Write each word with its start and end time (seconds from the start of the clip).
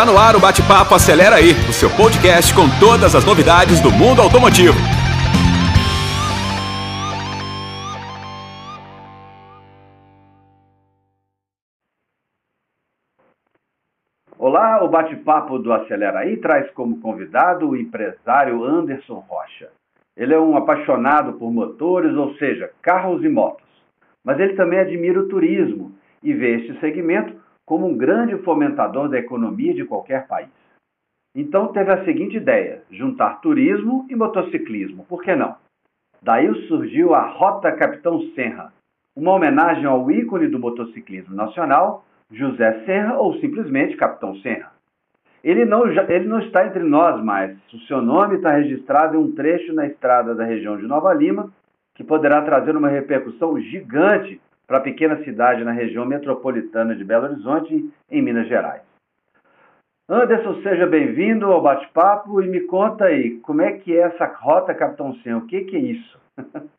Está 0.00 0.10
no 0.10 0.18
ar 0.18 0.34
o 0.34 0.40
Bate-Papo 0.40 0.94
Acelera 0.94 1.36
aí, 1.36 1.50
o 1.68 1.74
seu 1.74 1.90
podcast 1.90 2.54
com 2.54 2.64
todas 2.80 3.14
as 3.14 3.22
novidades 3.22 3.82
do 3.82 3.90
mundo 3.90 4.22
automotivo. 4.22 4.72
Olá, 14.38 14.82
o 14.82 14.88
bate-papo 14.88 15.58
do 15.58 15.70
Acelera 15.70 16.20
aí 16.20 16.38
traz 16.38 16.70
como 16.70 16.98
convidado 17.02 17.68
o 17.68 17.76
empresário 17.76 18.64
Anderson 18.64 19.22
Rocha. 19.28 19.68
Ele 20.16 20.32
é 20.32 20.40
um 20.40 20.56
apaixonado 20.56 21.34
por 21.34 21.52
motores, 21.52 22.16
ou 22.16 22.32
seja, 22.36 22.70
carros 22.80 23.22
e 23.22 23.28
motos. 23.28 23.68
Mas 24.24 24.40
ele 24.40 24.54
também 24.54 24.78
admira 24.78 25.20
o 25.20 25.28
turismo 25.28 25.92
e 26.22 26.32
vê 26.32 26.56
este 26.56 26.80
segmento 26.80 27.49
como 27.70 27.86
um 27.86 27.96
grande 27.96 28.36
fomentador 28.38 29.08
da 29.08 29.16
economia 29.16 29.72
de 29.72 29.84
qualquer 29.84 30.26
país. 30.26 30.48
Então 31.32 31.68
teve 31.68 31.92
a 31.92 32.04
seguinte 32.04 32.36
ideia: 32.36 32.82
juntar 32.90 33.40
turismo 33.40 34.08
e 34.10 34.16
motociclismo, 34.16 35.06
por 35.08 35.22
que 35.22 35.36
não? 35.36 35.54
Daí 36.20 36.52
surgiu 36.66 37.14
a 37.14 37.24
Rota 37.24 37.70
Capitão 37.70 38.20
Serra, 38.34 38.72
uma 39.14 39.30
homenagem 39.30 39.84
ao 39.84 40.10
ícone 40.10 40.48
do 40.48 40.58
motociclismo 40.58 41.32
nacional, 41.32 42.04
José 42.32 42.84
Serra 42.84 43.16
ou 43.18 43.34
simplesmente 43.34 43.96
Capitão 43.96 44.34
Serra. 44.40 44.72
Ele 45.44 45.64
não, 45.64 45.86
ele 45.86 46.26
não 46.26 46.40
está 46.40 46.66
entre 46.66 46.82
nós 46.82 47.22
mais. 47.22 47.56
O 47.72 47.78
seu 47.86 48.02
nome 48.02 48.34
está 48.34 48.50
registrado 48.50 49.14
em 49.14 49.20
um 49.20 49.30
trecho 49.30 49.72
na 49.72 49.86
estrada 49.86 50.34
da 50.34 50.44
região 50.44 50.76
de 50.76 50.88
Nova 50.88 51.14
Lima, 51.14 51.52
que 51.94 52.02
poderá 52.02 52.42
trazer 52.42 52.76
uma 52.76 52.88
repercussão 52.88 53.60
gigante 53.60 54.40
para 54.70 54.78
a 54.78 54.82
pequena 54.82 55.20
cidade 55.24 55.64
na 55.64 55.72
região 55.72 56.06
metropolitana 56.06 56.94
de 56.94 57.02
Belo 57.02 57.24
Horizonte, 57.24 57.92
em 58.08 58.22
Minas 58.22 58.46
Gerais. 58.46 58.82
Anderson, 60.08 60.62
seja 60.62 60.86
bem-vindo 60.86 61.46
ao 61.46 61.60
bate-papo 61.60 62.40
e 62.40 62.46
me 62.46 62.60
conta 62.60 63.06
aí, 63.06 63.40
como 63.40 63.62
é 63.62 63.72
que 63.78 63.92
é 63.92 64.02
essa 64.02 64.26
rota 64.26 64.72
Capitão 64.72 65.12
Serra? 65.24 65.38
O 65.38 65.46
que, 65.48 65.64
que 65.64 65.74
é 65.74 65.80
isso? 65.80 66.20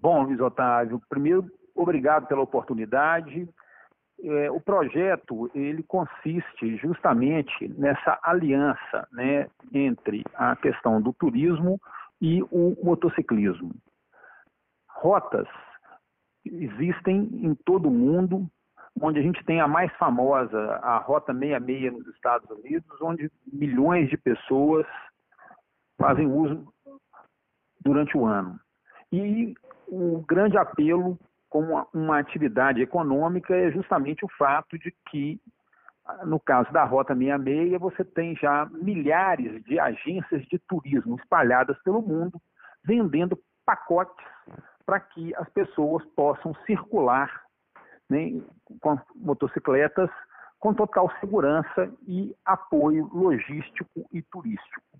Bom, 0.00 0.22
Luiz 0.22 0.40
Otávio, 0.40 1.02
primeiro 1.06 1.44
obrigado 1.74 2.26
pela 2.26 2.40
oportunidade. 2.40 3.46
É, 4.24 4.50
o 4.50 4.58
projeto 4.58 5.50
ele 5.54 5.82
consiste 5.82 6.78
justamente 6.78 7.68
nessa 7.76 8.18
aliança 8.22 9.06
né, 9.12 9.48
entre 9.70 10.24
a 10.32 10.56
questão 10.56 10.98
do 10.98 11.12
turismo 11.12 11.78
e 12.22 12.42
o 12.44 12.74
motociclismo. 12.82 13.74
Rotas 14.88 15.46
existem 16.44 17.28
em 17.32 17.54
todo 17.54 17.88
o 17.88 17.92
mundo, 17.92 18.48
onde 19.00 19.18
a 19.18 19.22
gente 19.22 19.44
tem 19.44 19.60
a 19.60 19.68
mais 19.68 19.92
famosa, 19.96 20.58
a 20.82 20.98
Rota 20.98 21.32
66 21.32 21.92
nos 21.92 22.06
Estados 22.08 22.50
Unidos, 22.50 23.00
onde 23.00 23.30
milhões 23.52 24.08
de 24.08 24.16
pessoas 24.16 24.86
fazem 25.98 26.26
uso 26.26 26.72
durante 27.80 28.16
o 28.16 28.24
ano. 28.24 28.58
E 29.12 29.54
o 29.86 30.24
grande 30.26 30.56
apelo 30.56 31.18
como 31.48 31.86
uma 31.92 32.18
atividade 32.18 32.80
econômica 32.80 33.54
é 33.54 33.72
justamente 33.72 34.24
o 34.24 34.30
fato 34.38 34.78
de 34.78 34.94
que, 35.10 35.40
no 36.24 36.38
caso 36.38 36.72
da 36.72 36.84
Rota 36.84 37.14
66, 37.14 37.78
você 37.80 38.04
tem 38.04 38.36
já 38.36 38.66
milhares 38.70 39.62
de 39.64 39.78
agências 39.78 40.42
de 40.46 40.58
turismo 40.60 41.16
espalhadas 41.16 41.76
pelo 41.82 42.00
mundo, 42.00 42.40
vendendo 42.84 43.38
pacotes 43.66 44.24
para 44.90 44.98
que 44.98 45.32
as 45.36 45.48
pessoas 45.50 46.04
possam 46.16 46.52
circular 46.66 47.44
né, 48.10 48.42
com 48.80 48.98
motocicletas 49.14 50.10
com 50.58 50.74
total 50.74 51.08
segurança 51.20 51.88
e 52.08 52.34
apoio 52.44 53.08
logístico 53.14 54.04
e 54.12 54.20
turístico. 54.20 54.98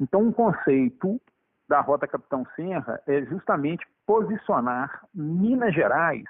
Então, 0.00 0.22
um 0.22 0.32
conceito 0.32 1.20
da 1.68 1.82
Rota 1.82 2.08
Capitão 2.08 2.46
Serra 2.56 2.98
é 3.06 3.20
justamente 3.26 3.86
posicionar 4.06 5.04
Minas 5.14 5.74
Gerais 5.74 6.24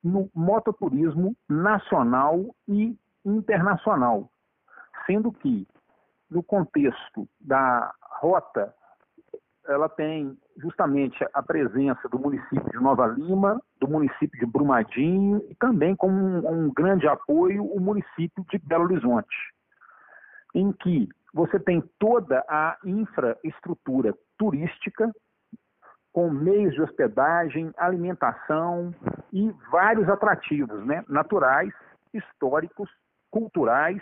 no 0.00 0.30
mototurismo 0.32 1.34
nacional 1.48 2.54
e 2.68 2.96
internacional, 3.24 4.30
sendo 5.04 5.32
que 5.32 5.66
no 6.30 6.44
contexto 6.44 7.28
da 7.40 7.92
rota 8.02 8.72
ela 9.66 9.88
tem 9.88 10.36
justamente 10.58 11.16
a 11.32 11.42
presença 11.42 12.08
do 12.08 12.18
município 12.18 12.70
de 12.70 12.78
Nova 12.78 13.06
Lima, 13.06 13.60
do 13.80 13.88
município 13.88 14.38
de 14.38 14.46
Brumadinho 14.46 15.42
e 15.48 15.54
também 15.54 15.96
com 15.96 16.08
um, 16.08 16.48
um 16.48 16.72
grande 16.72 17.08
apoio 17.08 17.64
o 17.64 17.80
município 17.80 18.44
de 18.50 18.58
Belo 18.58 18.84
Horizonte, 18.84 19.36
em 20.54 20.72
que 20.72 21.08
você 21.32 21.58
tem 21.58 21.82
toda 21.98 22.44
a 22.48 22.76
infraestrutura 22.84 24.14
turística, 24.38 25.10
com 26.12 26.30
meios 26.30 26.74
de 26.74 26.80
hospedagem, 26.80 27.72
alimentação 27.76 28.94
e 29.32 29.50
vários 29.70 30.08
atrativos 30.08 30.86
né, 30.86 31.04
naturais, 31.08 31.72
históricos, 32.12 32.88
culturais 33.32 34.00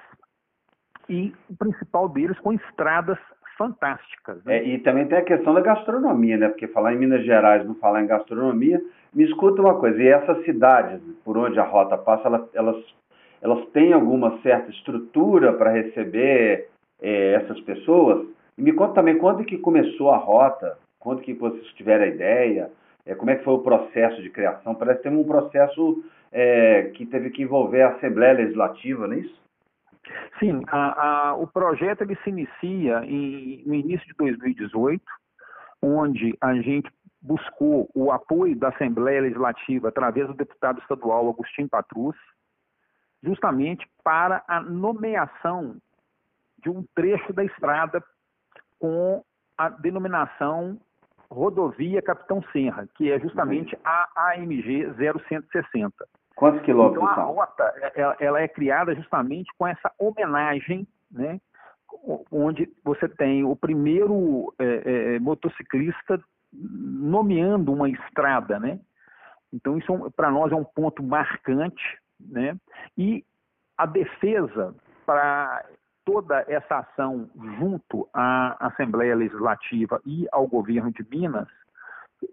e 1.09 1.35
o 1.49 1.57
principal 1.57 2.09
deles 2.11 2.39
com 2.41 2.53
estradas 2.53 3.19
fantásticas. 3.57 4.43
Né? 4.45 4.59
É, 4.59 4.65
e 4.65 4.79
também 4.79 5.07
tem 5.07 5.19
a 5.19 5.25
questão 5.25 5.55
da 5.55 5.61
gastronomia, 5.61 6.37
né? 6.37 6.49
Porque 6.49 6.69
falar 6.69 6.95
em 6.95 6.99
Minas 6.99 7.25
Gerais, 7.25 7.67
não 7.67 7.75
falar 7.77 8.03
em 8.03 8.07
gastronomia, 8.07 8.81
me 9.15 9.25
escuta 9.25 9.61
uma 9.61 9.75
coisa, 9.79 10.03
e 10.03 10.09
essas 10.09 10.45
cidades 10.45 11.01
por 11.25 11.37
onde 11.37 11.59
a 11.59 11.65
rota 11.65 11.97
passa, 11.99 12.29
elas, 12.29 12.43
elas, 12.55 12.77
elas 13.41 13.67
têm 13.71 13.93
alguma 13.93 14.41
certa 14.43 14.71
estrutura 14.71 15.53
para 15.53 15.71
receber 15.71 16.69
é, 17.01 17.35
essas 17.35 17.61
pessoas? 17.61 18.27
E 18.57 18.63
me 18.63 18.73
conta 18.73 18.95
também 18.95 19.19
quando 19.19 19.45
que 19.45 19.59
começou 19.59 20.11
a 20.11 20.17
rota, 20.17 20.79
quando 20.99 21.23
que 21.23 21.35
vocês 21.35 21.67
tiveram 21.75 22.05
a 22.05 22.09
ideia, 22.09 22.71
é, 23.05 23.15
como 23.15 23.31
é 23.31 23.37
que 23.37 23.45
foi 23.45 23.55
o 23.55 23.63
processo 23.63 24.23
de 24.23 24.31
criação? 24.31 24.75
Parece 24.75 25.03
que 25.03 25.09
tem 25.09 25.19
um 25.19 25.25
processo 25.25 26.05
é, 26.31 26.91
que 26.95 27.05
teve 27.05 27.31
que 27.31 27.43
envolver 27.43 27.83
a 27.83 27.91
Assembleia 27.91 28.35
Legislativa, 28.35 29.07
não 29.07 29.15
é 29.15 29.19
isso? 29.19 29.42
Sim, 30.43 30.61
a, 30.67 31.29
a, 31.29 31.35
o 31.37 31.47
projeto 31.47 32.03
ele 32.03 32.17
se 32.25 32.31
inicia 32.31 33.05
em, 33.05 33.63
no 33.65 33.75
início 33.75 34.05
de 34.09 34.15
2018, 34.15 35.01
onde 35.81 36.37
a 36.41 36.53
gente 36.55 36.91
buscou 37.21 37.89
o 37.95 38.11
apoio 38.11 38.57
da 38.57 38.71
Assembleia 38.71 39.21
Legislativa 39.21 39.89
através 39.89 40.27
do 40.27 40.35
deputado 40.35 40.81
estadual 40.81 41.29
Agostinho 41.29 41.69
Patrus, 41.69 42.17
justamente 43.23 43.89
para 44.03 44.43
a 44.49 44.61
nomeação 44.61 45.77
de 46.59 46.69
um 46.69 46.85
trecho 46.93 47.33
da 47.33 47.45
estrada 47.45 48.03
com 48.81 49.23
a 49.57 49.69
denominação 49.69 50.81
Rodovia 51.31 52.03
Capitão 52.03 52.43
Serra, 52.53 52.89
que 52.97 53.13
é 53.13 53.21
justamente 53.21 53.79
a 53.85 54.33
AMG 54.33 54.93
0160. 54.97 56.05
Quantos 56.37 56.63
quilômetros 56.63 57.03
então, 57.03 57.13
a 57.13 57.15
são? 57.15 57.35
rota 57.35 57.93
ela, 57.95 58.17
ela, 58.21 58.41
é 58.41 58.49
criada 58.49 58.95
justamente 58.95 59.51
com 59.57 59.67
essa 59.67 59.93
homenagem, 59.99 60.87
né, 61.11 61.41
onde 62.31 62.69
você 62.85 63.09
tem 63.09 63.45
o 63.45 63.55
primeiro 63.55 64.53
é, 64.59 65.15
é, 65.15 65.19
motociclista 65.21 66.21
nomeando 66.53 67.73
uma 67.73 67.89
estrada, 67.89 68.59
né? 68.59 68.79
Então 69.53 69.79
isso 69.79 70.07
é 70.07 70.11
para 70.11 70.31
nós 70.31 70.53
é 70.53 70.55
um 70.55 70.65
ponto 70.65 71.03
marcante, 71.03 71.99
né? 72.21 72.57
E 72.97 73.25
a 73.77 73.87
defesa 73.87 74.75
para 75.07 75.65
toda 76.05 76.45
essa 76.49 76.79
ação 76.79 77.31
junto 77.59 78.09
à 78.13 78.67
Assembleia 78.67 79.15
Legislativa 79.15 80.01
e 80.05 80.27
ao 80.33 80.47
governo 80.47 80.91
de 80.93 81.07
Minas 81.09 81.49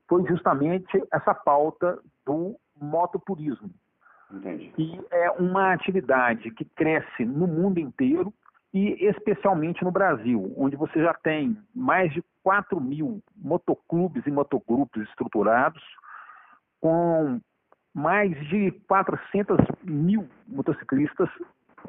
foi 0.07 0.25
justamente 0.27 1.01
essa 1.11 1.33
pauta 1.33 1.99
do 2.25 2.55
mototurismo. 2.79 3.69
Entendi. 4.31 4.71
E 4.77 4.99
é 5.11 5.31
uma 5.31 5.73
atividade 5.73 6.51
que 6.51 6.65
cresce 6.65 7.25
no 7.25 7.47
mundo 7.47 7.79
inteiro 7.79 8.33
e 8.73 9.05
especialmente 9.05 9.83
no 9.83 9.91
Brasil, 9.91 10.53
onde 10.55 10.75
você 10.75 11.01
já 11.01 11.13
tem 11.13 11.57
mais 11.73 12.13
de 12.13 12.23
4 12.43 12.79
mil 12.79 13.21
motoclubes 13.35 14.25
e 14.27 14.31
motogrupos 14.31 15.01
estruturados, 15.09 15.83
com 16.79 17.39
mais 17.93 18.31
de 18.47 18.71
400 18.87 19.57
mil 19.83 20.29
motociclistas 20.47 21.29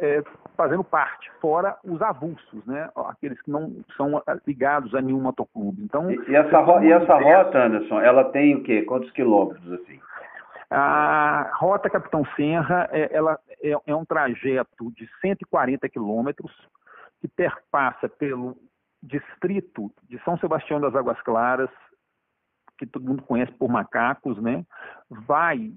é, 0.01 0.23
fazendo 0.57 0.83
parte, 0.83 1.31
fora 1.41 1.77
os 1.85 2.01
avulsos, 2.01 2.65
né? 2.65 2.89
aqueles 3.09 3.41
que 3.43 3.51
não 3.51 3.73
são 3.97 4.23
ligados 4.47 4.95
a 4.95 5.01
nenhum 5.01 5.21
motoclube. 5.21 5.83
Então, 5.83 6.11
e, 6.11 6.17
e 6.29 6.35
essa, 6.35 6.59
ro 6.61 6.83
e 6.83 6.93
essa 6.93 7.15
rota, 7.15 7.67
Anderson, 7.67 8.01
ela 8.01 8.25
tem 8.25 8.55
o 8.55 8.63
quê? 8.63 8.83
Quantos 8.83 9.11
quilômetros 9.11 9.73
assim? 9.73 10.01
A 10.71 11.51
rota 11.57 11.91
Capitão 11.91 12.25
Serra 12.37 12.89
é, 12.93 13.15
ela 13.15 13.39
é, 13.61 13.75
é 13.87 13.95
um 13.95 14.05
trajeto 14.05 14.93
de 14.93 15.09
140 15.21 15.89
quilômetros 15.89 16.53
que 17.21 17.27
perpassa 17.27 18.09
pelo 18.09 18.57
distrito 19.03 19.93
de 20.09 20.23
São 20.23 20.39
Sebastião 20.39 20.81
das 20.81 20.95
Águas 20.95 21.21
Claras, 21.23 21.71
que 22.79 22.87
todo 22.87 23.05
mundo 23.05 23.23
conhece 23.23 23.53
por 23.53 23.69
macacos, 23.69 24.41
né? 24.41 24.65
Vai 25.11 25.73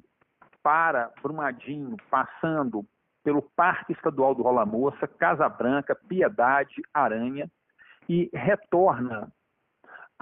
para 0.61 1.11
Brumadinho, 1.21 1.97
passando 2.09 2.85
pelo 3.23 3.41
Parque 3.41 3.93
Estadual 3.93 4.35
do 4.35 4.43
Rola 4.43 4.65
Moça, 4.65 5.07
Casa 5.07 5.49
Branca, 5.49 5.95
Piedade, 5.95 6.81
Aranha, 6.93 7.49
e 8.07 8.29
retorna 8.33 9.31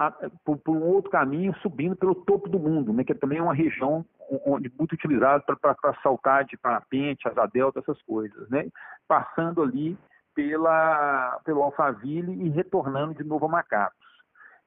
a, 0.06 0.30
por, 0.44 0.58
por, 0.58 0.76
um 0.76 0.82
outro 0.82 1.10
caminho, 1.10 1.54
subindo 1.62 1.96
pelo 1.96 2.14
topo 2.14 2.48
do 2.48 2.58
mundo, 2.58 2.92
né, 2.92 3.04
que 3.04 3.14
também 3.14 3.38
é 3.38 3.42
uma 3.42 3.54
região 3.54 4.04
onde, 4.46 4.72
muito 4.78 4.92
utilizada 4.92 5.42
para 5.56 5.94
saltar 6.02 6.44
de 6.44 6.56
parapente, 6.56 7.28
asa 7.28 7.46
delta, 7.46 7.80
essas 7.80 8.00
coisas, 8.02 8.48
né, 8.48 8.68
passando 9.06 9.62
ali 9.62 9.98
pela, 10.34 11.40
pelo 11.44 11.62
Alphaville 11.62 12.46
e 12.46 12.48
retornando 12.48 13.14
de 13.14 13.24
novo 13.24 13.46
a 13.46 13.48
Macapos. 13.48 14.12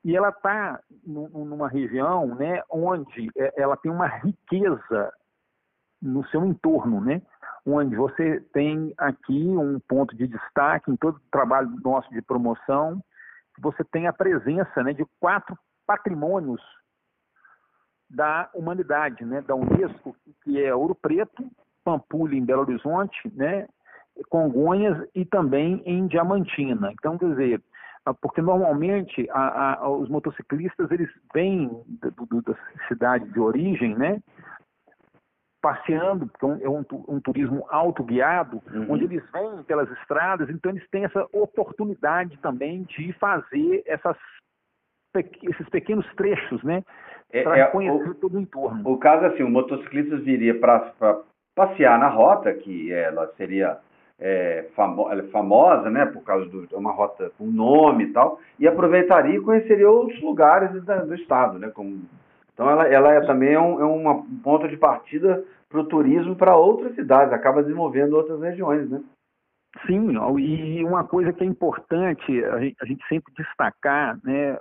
E 0.03 0.15
ela 0.15 0.29
está 0.29 0.79
numa 1.03 1.67
região 1.67 2.35
né, 2.35 2.61
onde 2.69 3.31
é, 3.35 3.53
ela 3.57 3.75
tem 3.75 3.91
uma 3.91 4.05
riqueza 4.05 5.11
no 6.01 6.23
seu 6.27 6.45
entorno, 6.45 7.01
né? 7.01 7.21
onde 7.65 7.95
você 7.95 8.39
tem 8.53 8.93
aqui 8.97 9.47
um 9.57 9.79
ponto 9.79 10.15
de 10.15 10.27
destaque 10.27 10.91
em 10.91 10.95
todo 10.95 11.15
o 11.15 11.31
trabalho 11.31 11.71
nosso 11.83 12.07
de 12.11 12.21
promoção, 12.21 13.01
você 13.59 13.83
tem 13.83 14.07
a 14.07 14.13
presença 14.13 14.83
né, 14.83 14.93
de 14.93 15.05
quatro 15.19 15.57
patrimônios 15.85 16.61
da 18.09 18.49
humanidade, 18.53 19.25
né, 19.25 19.41
da 19.41 19.55
Unesco, 19.55 20.15
que 20.43 20.63
é 20.63 20.73
Ouro 20.73 20.95
Preto, 20.95 21.49
Pampulha 21.83 22.35
em 22.35 22.45
Belo 22.45 22.61
Horizonte, 22.61 23.31
né, 23.33 23.67
Congonhas 24.29 25.07
e 25.13 25.25
também 25.25 25.81
em 25.85 26.07
Diamantina. 26.07 26.91
Então, 26.93 27.17
quer 27.17 27.29
dizer, 27.29 27.63
porque 28.21 28.41
normalmente 28.41 29.27
a, 29.31 29.73
a, 29.73 29.89
os 29.89 30.07
motociclistas 30.09 30.89
eles 30.91 31.09
vêm 31.33 31.69
da 31.99 32.11
cidade 32.87 33.27
de 33.31 33.39
origem, 33.39 33.95
né, 33.95 34.21
passeando, 35.65 36.27
porque 36.27 36.45
é 36.63 36.69
um, 36.69 36.85
um 37.07 37.19
turismo 37.19 37.65
autoguiado, 37.69 38.61
uhum. 38.71 38.85
onde 38.87 39.05
eles 39.05 39.23
vêm 39.31 39.63
pelas 39.63 39.89
estradas, 39.97 40.47
então 40.47 40.71
eles 40.71 40.87
têm 40.91 41.05
essa 41.05 41.25
oportunidade 41.33 42.37
também 42.37 42.83
de 42.83 43.11
fazer 43.13 43.81
essas, 43.87 44.15
esses 45.41 45.67
pequenos 45.69 46.05
trechos, 46.13 46.63
né? 46.63 46.83
É, 47.31 47.41
para 47.41 47.57
é, 47.57 47.65
conhecer 47.65 48.11
o, 48.11 48.13
todo 48.13 48.37
o 48.37 48.39
entorno. 48.39 48.87
O 48.87 48.99
caso 48.99 49.25
é 49.25 49.29
assim, 49.29 49.41
o 49.41 49.49
motociclista 49.49 50.17
viria 50.17 50.59
para 50.59 51.23
passear 51.55 51.97
na 51.97 52.09
rota, 52.09 52.53
que 52.53 52.93
ela 52.93 53.33
seria 53.35 53.79
é, 54.19 54.69
famo, 54.75 55.09
ela 55.09 55.23
é 55.23 55.27
famosa, 55.29 55.89
né, 55.89 56.05
por 56.05 56.21
causa 56.23 56.47
de 56.47 56.75
uma 56.75 56.91
rota 56.91 57.31
com 57.39 57.47
nome 57.47 58.03
e 58.03 58.13
tal, 58.13 58.39
e 58.59 58.67
aproveitaria 58.67 59.35
e 59.35 59.41
conheceria 59.41 59.89
outros 59.89 60.21
lugares 60.21 60.71
do, 60.71 61.07
do 61.07 61.15
estado, 61.15 61.57
né, 61.57 61.71
como 61.73 62.03
então 62.55 62.69
ela, 62.69 62.87
ela 62.87 63.13
é, 63.13 63.21
também 63.21 63.53
é 63.53 63.59
um, 63.59 63.81
é 63.81 63.85
um 63.85 64.39
ponto 64.41 64.65
de 64.67 64.77
partida 64.77 65.43
para 65.69 65.81
o 65.81 65.87
turismo 65.87 66.37
para 66.37 66.55
outras 66.55 66.95
cidades, 66.95 67.33
acaba 67.33 67.61
desenvolvendo 67.61 68.13
outras 68.13 68.39
regiões, 68.41 68.89
né? 68.89 69.03
Sim, 69.85 70.13
e 70.39 70.85
uma 70.85 71.03
coisa 71.03 71.33
que 71.33 71.43
é 71.43 71.45
importante 71.45 72.43
a 72.45 72.59
gente, 72.59 72.77
a 72.81 72.85
gente 72.85 73.05
sempre 73.09 73.33
destacar, 73.37 74.17
né, 74.23 74.57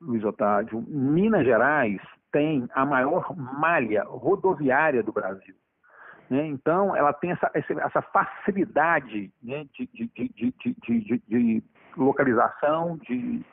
Luiz 0.00 0.22
Otávio, 0.24 0.84
Minas 0.86 1.44
Gerais 1.44 2.00
tem 2.30 2.68
a 2.72 2.86
maior 2.86 3.34
malha 3.36 4.04
rodoviária 4.04 5.02
do 5.02 5.12
Brasil. 5.12 5.54
Né? 6.30 6.46
Então, 6.46 6.94
ela 6.94 7.12
tem 7.12 7.32
essa, 7.32 7.50
essa 7.54 8.02
facilidade 8.02 9.32
né, 9.42 9.64
de, 9.74 9.88
de, 9.92 10.10
de, 10.14 11.22
de, 11.26 11.62
localização, 11.96 12.98
de 12.98 13.44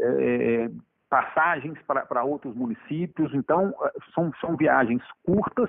é, 0.00 0.70
passagens 1.10 1.76
para 1.82 2.22
outros 2.24 2.54
municípios. 2.54 3.34
Então, 3.34 3.74
são, 4.14 4.32
são 4.40 4.56
viagens 4.56 5.02
curtas 5.24 5.68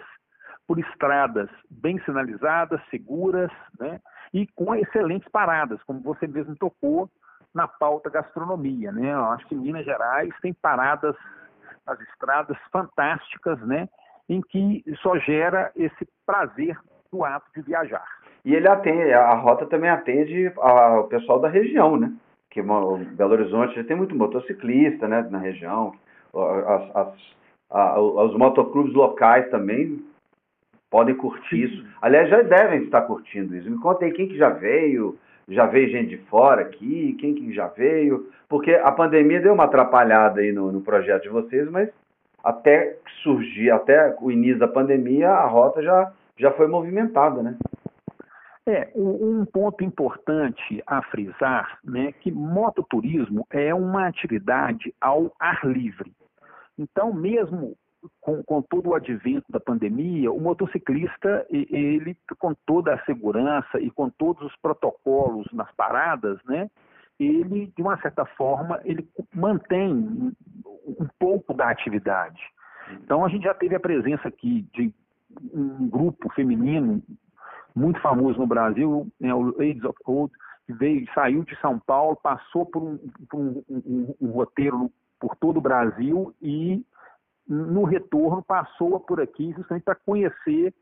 por 0.67 0.79
estradas 0.79 1.49
bem 1.69 1.99
sinalizadas, 2.05 2.79
seguras, 2.89 3.51
né? 3.77 3.99
E 4.33 4.47
com 4.55 4.73
excelentes 4.75 5.27
paradas, 5.29 5.83
como 5.83 5.99
você 5.99 6.27
mesmo 6.27 6.55
tocou 6.55 7.09
na 7.53 7.67
pauta 7.67 8.09
gastronomia, 8.09 8.91
né? 8.91 9.11
Eu 9.11 9.25
acho 9.25 9.45
que 9.47 9.55
Minas 9.55 9.83
Gerais 9.83 10.33
tem 10.41 10.53
paradas 10.53 11.15
nas 11.85 11.99
estradas 12.01 12.57
fantásticas, 12.71 13.59
né? 13.61 13.89
Em 14.29 14.39
que 14.39 14.83
só 15.01 15.17
gera 15.17 15.71
esse 15.75 16.07
prazer 16.25 16.77
do 17.11 17.25
ato 17.25 17.51
de 17.53 17.61
viajar. 17.63 18.05
E 18.45 18.55
ele 18.55 18.67
atende, 18.67 19.11
a 19.11 19.33
rota 19.33 19.65
também 19.65 19.89
atende 19.89 20.53
ao 20.57 21.07
pessoal 21.07 21.39
da 21.39 21.49
região, 21.49 21.97
né? 21.97 22.13
Que 22.51 22.62
Belo 22.62 23.31
Horizonte 23.31 23.75
já 23.75 23.83
tem 23.83 23.95
muito 23.95 24.13
motociclista, 24.13 25.07
né? 25.07 25.25
Na 25.31 25.39
região, 25.39 25.94
as, 26.36 26.95
as, 26.95 27.13
a, 27.69 28.00
os 28.00 28.38
motoclubes 28.38 28.94
locais 28.94 29.50
também 29.50 30.03
podem 30.89 31.15
curtir 31.15 31.63
isso. 31.63 31.86
Aliás, 32.01 32.30
já 32.30 32.42
devem 32.42 32.83
estar 32.83 33.03
curtindo 33.03 33.56
isso. 33.56 33.71
Me 33.71 33.80
conta 33.80 34.03
aí 34.03 34.12
quem 34.12 34.27
que 34.27 34.38
já 34.38 34.50
veio, 34.50 35.18
já 35.48 35.65
veio 35.65 35.89
gente 35.89 36.09
de 36.09 36.18
fora 36.25 36.63
aqui, 36.63 37.15
quem 37.19 37.33
que 37.33 37.53
já 37.53 37.68
veio, 37.68 38.30
porque 38.50 38.74
a 38.74 38.92
pandemia 38.92 39.39
deu 39.39 39.54
uma 39.54 39.63
atrapalhada 39.63 40.42
aí 40.42 40.51
no, 40.51 40.74
no 40.74 40.81
projeto 40.81 41.24
de 41.24 41.30
vocês, 41.30 41.71
mas 41.71 41.89
até 42.44 42.97
surgir, 43.24 43.71
até 43.71 44.13
o 44.19 44.30
início 44.30 44.59
da 44.59 44.68
pandemia, 44.68 45.30
a 45.30 45.45
rota 45.45 45.81
já, 45.81 46.12
já 46.38 46.51
foi 46.51 46.68
movimentada, 46.68 47.42
né? 47.42 47.56
É, 48.67 48.91
um 48.95 49.43
ponto 49.43 49.83
importante 49.83 50.83
a 50.85 51.01
frisar, 51.01 51.79
né, 51.83 52.11
que 52.11 52.31
mototurismo 52.31 53.45
é 53.49 53.73
uma 53.73 54.07
atividade 54.07 54.93
ao 55.01 55.33
ar 55.39 55.65
livre. 55.65 56.13
Então, 56.77 57.11
mesmo 57.11 57.75
com, 58.19 58.43
com, 58.43 58.61
todo 58.61 58.89
o 58.89 58.95
advento 58.95 59.51
da 59.51 59.59
pandemia, 59.59 60.31
o 60.31 60.39
motociclista, 60.39 61.45
ele 61.49 62.15
com 62.39 62.53
toda 62.65 62.93
a 62.93 63.03
segurança 63.03 63.79
e 63.79 63.89
com 63.89 64.09
todos 64.11 64.43
os 64.43 64.55
protocolos 64.57 65.47
nas 65.51 65.71
paradas, 65.73 66.37
né, 66.45 66.69
ele, 67.19 67.71
de 67.75 67.81
uma 67.81 67.99
certa 67.99 68.25
forma, 68.25 68.79
ele 68.83 69.07
mantém 69.33 70.33
um 70.87 71.07
pouco 71.19 71.53
da 71.53 71.69
atividade. 71.69 72.41
Então, 73.03 73.25
a 73.25 73.29
gente 73.29 73.43
já 73.43 73.53
teve 73.53 73.75
a 73.75 73.79
presença 73.79 74.27
aqui 74.27 74.67
de 74.73 74.93
um 75.53 75.87
grupo 75.87 76.31
feminino 76.33 77.01
muito 77.75 78.00
famoso 78.01 78.39
no 78.39 78.47
Brasil, 78.47 79.07
né, 79.19 79.33
o 79.33 79.44
Ladies 79.57 79.83
of 79.83 79.97
Code, 80.03 80.33
que 80.65 80.73
veio, 80.73 81.06
saiu 81.13 81.44
de 81.44 81.56
São 81.59 81.79
Paulo, 81.79 82.18
passou 82.21 82.65
por 82.65 82.81
um, 82.81 82.97
por 83.29 83.39
um, 83.39 83.63
um, 83.69 84.15
um 84.21 84.31
roteiro 84.31 84.91
por 85.19 85.35
todo 85.35 85.57
o 85.57 85.62
Brasil 85.62 86.33
e 86.41 86.83
no 87.47 87.83
retorno, 87.83 88.41
passou 88.41 89.00
por 89.00 89.19
aqui 89.19 89.54
justamente 89.56 89.83
para 89.83 89.95
conhecer 89.95 90.73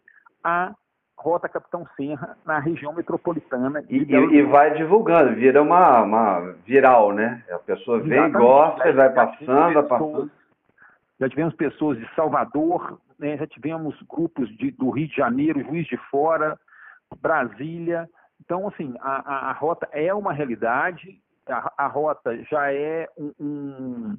a 0.44 0.74
Rota 1.18 1.50
Capitão 1.50 1.86
Serra 1.98 2.38
na 2.46 2.60
região 2.60 2.94
metropolitana. 2.94 3.84
E, 3.90 3.98
e, 3.98 4.16
e, 4.38 4.42
vai 4.44 4.74
divulgando, 4.76 5.36
vira 5.36 5.62
uma, 5.62 6.02
uma 6.02 6.56
viral, 6.66 7.12
né? 7.12 7.44
A 7.52 7.60
pessoa 7.60 8.00
vem, 8.00 8.14
Exatamente. 8.14 8.38
gosta, 8.38 8.94
vai 8.94 9.14
passando, 9.14 9.74
vai 9.74 9.84
passando. 9.84 10.32
Já 11.20 11.28
tivemos 11.28 11.54
pessoas 11.56 11.98
de 11.98 12.16
Salvador, 12.16 12.98
né? 13.18 13.36
já 13.36 13.46
tivemos 13.46 13.94
grupos 14.10 14.48
de, 14.58 14.72
do 14.72 14.90
Rio 14.90 15.10
de 15.10 15.16
Janeiro, 15.16 15.62
Juiz 15.62 15.86
de 15.88 15.98
Fora, 16.10 16.58
Brasília. 17.18 18.10
Então, 18.42 18.68
assim, 18.68 18.96
a, 19.00 19.34
a, 19.34 19.50
a 19.50 19.54
rota 19.54 19.88
é 19.92 20.14
uma 20.14 20.34
realidade, 20.34 21.22
a, 21.48 21.86
a 21.86 21.88
rota 21.88 22.44
já 22.46 22.72
é 22.74 23.08
um, 23.18 23.34
um 23.40 24.18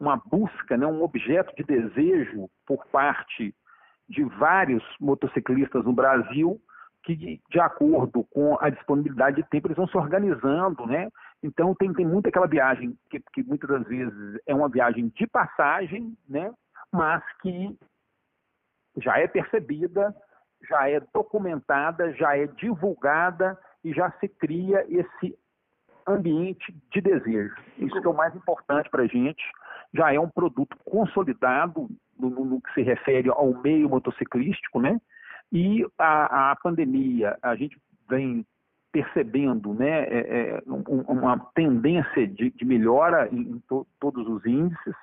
uma 0.00 0.16
busca, 0.16 0.78
né, 0.78 0.86
um 0.86 1.02
objeto 1.02 1.54
de 1.54 1.62
desejo 1.62 2.48
por 2.66 2.86
parte 2.86 3.54
de 4.08 4.24
vários 4.24 4.82
motociclistas 4.98 5.84
no 5.84 5.92
Brasil 5.92 6.58
que, 7.04 7.40
de 7.50 7.60
acordo 7.60 8.24
com 8.24 8.58
a 8.60 8.68
disponibilidade 8.68 9.36
de 9.36 9.48
tempo, 9.48 9.68
eles 9.68 9.76
vão 9.76 9.86
se 9.86 9.96
organizando, 9.96 10.86
né? 10.86 11.08
Então, 11.42 11.74
tem, 11.74 11.92
tem 11.94 12.06
muito 12.06 12.28
aquela 12.28 12.46
viagem 12.46 12.94
que, 13.08 13.20
que 13.32 13.42
muitas 13.42 13.70
das 13.70 13.86
vezes 13.86 14.38
é 14.46 14.54
uma 14.54 14.68
viagem 14.68 15.08
de 15.08 15.26
passagem, 15.26 16.14
né? 16.28 16.52
Mas 16.92 17.22
que 17.40 17.74
já 18.98 19.18
é 19.18 19.26
percebida, 19.26 20.14
já 20.68 20.88
é 20.88 21.00
documentada, 21.12 22.12
já 22.14 22.36
é 22.36 22.46
divulgada 22.46 23.58
e 23.84 23.92
já 23.92 24.10
se 24.20 24.28
cria 24.28 24.84
esse 24.88 25.36
ambiente 26.06 26.74
de 26.92 27.00
desejo. 27.00 27.54
Isso 27.78 28.00
que 28.00 28.06
é 28.06 28.10
o 28.10 28.16
mais 28.16 28.34
importante 28.34 28.90
para 28.90 29.02
a 29.02 29.06
gente, 29.06 29.42
já 29.92 30.12
é 30.12 30.20
um 30.20 30.28
produto 30.28 30.76
consolidado 30.84 31.88
no, 32.18 32.30
no, 32.30 32.60
que 32.60 32.72
se 32.74 32.82
refere 32.82 33.28
ao 33.30 33.52
meio 33.62 33.88
motociclístico, 33.88 34.80
né? 34.80 35.00
E 35.52 35.84
a, 35.98 36.52
a 36.52 36.56
pandemia, 36.56 37.36
a 37.42 37.56
gente 37.56 37.76
vem 38.08 38.46
percebendo 38.92 39.72
né, 39.72 40.04
é, 40.04 40.18
é, 40.18 40.62
um, 40.66 41.00
uma 41.02 41.38
tendência 41.54 42.26
de, 42.26 42.50
de 42.50 42.64
melhora 42.64 43.28
em, 43.32 43.60
to, 43.68 43.86
todos 44.00 44.26
os 44.26 44.44
índices 44.44 44.94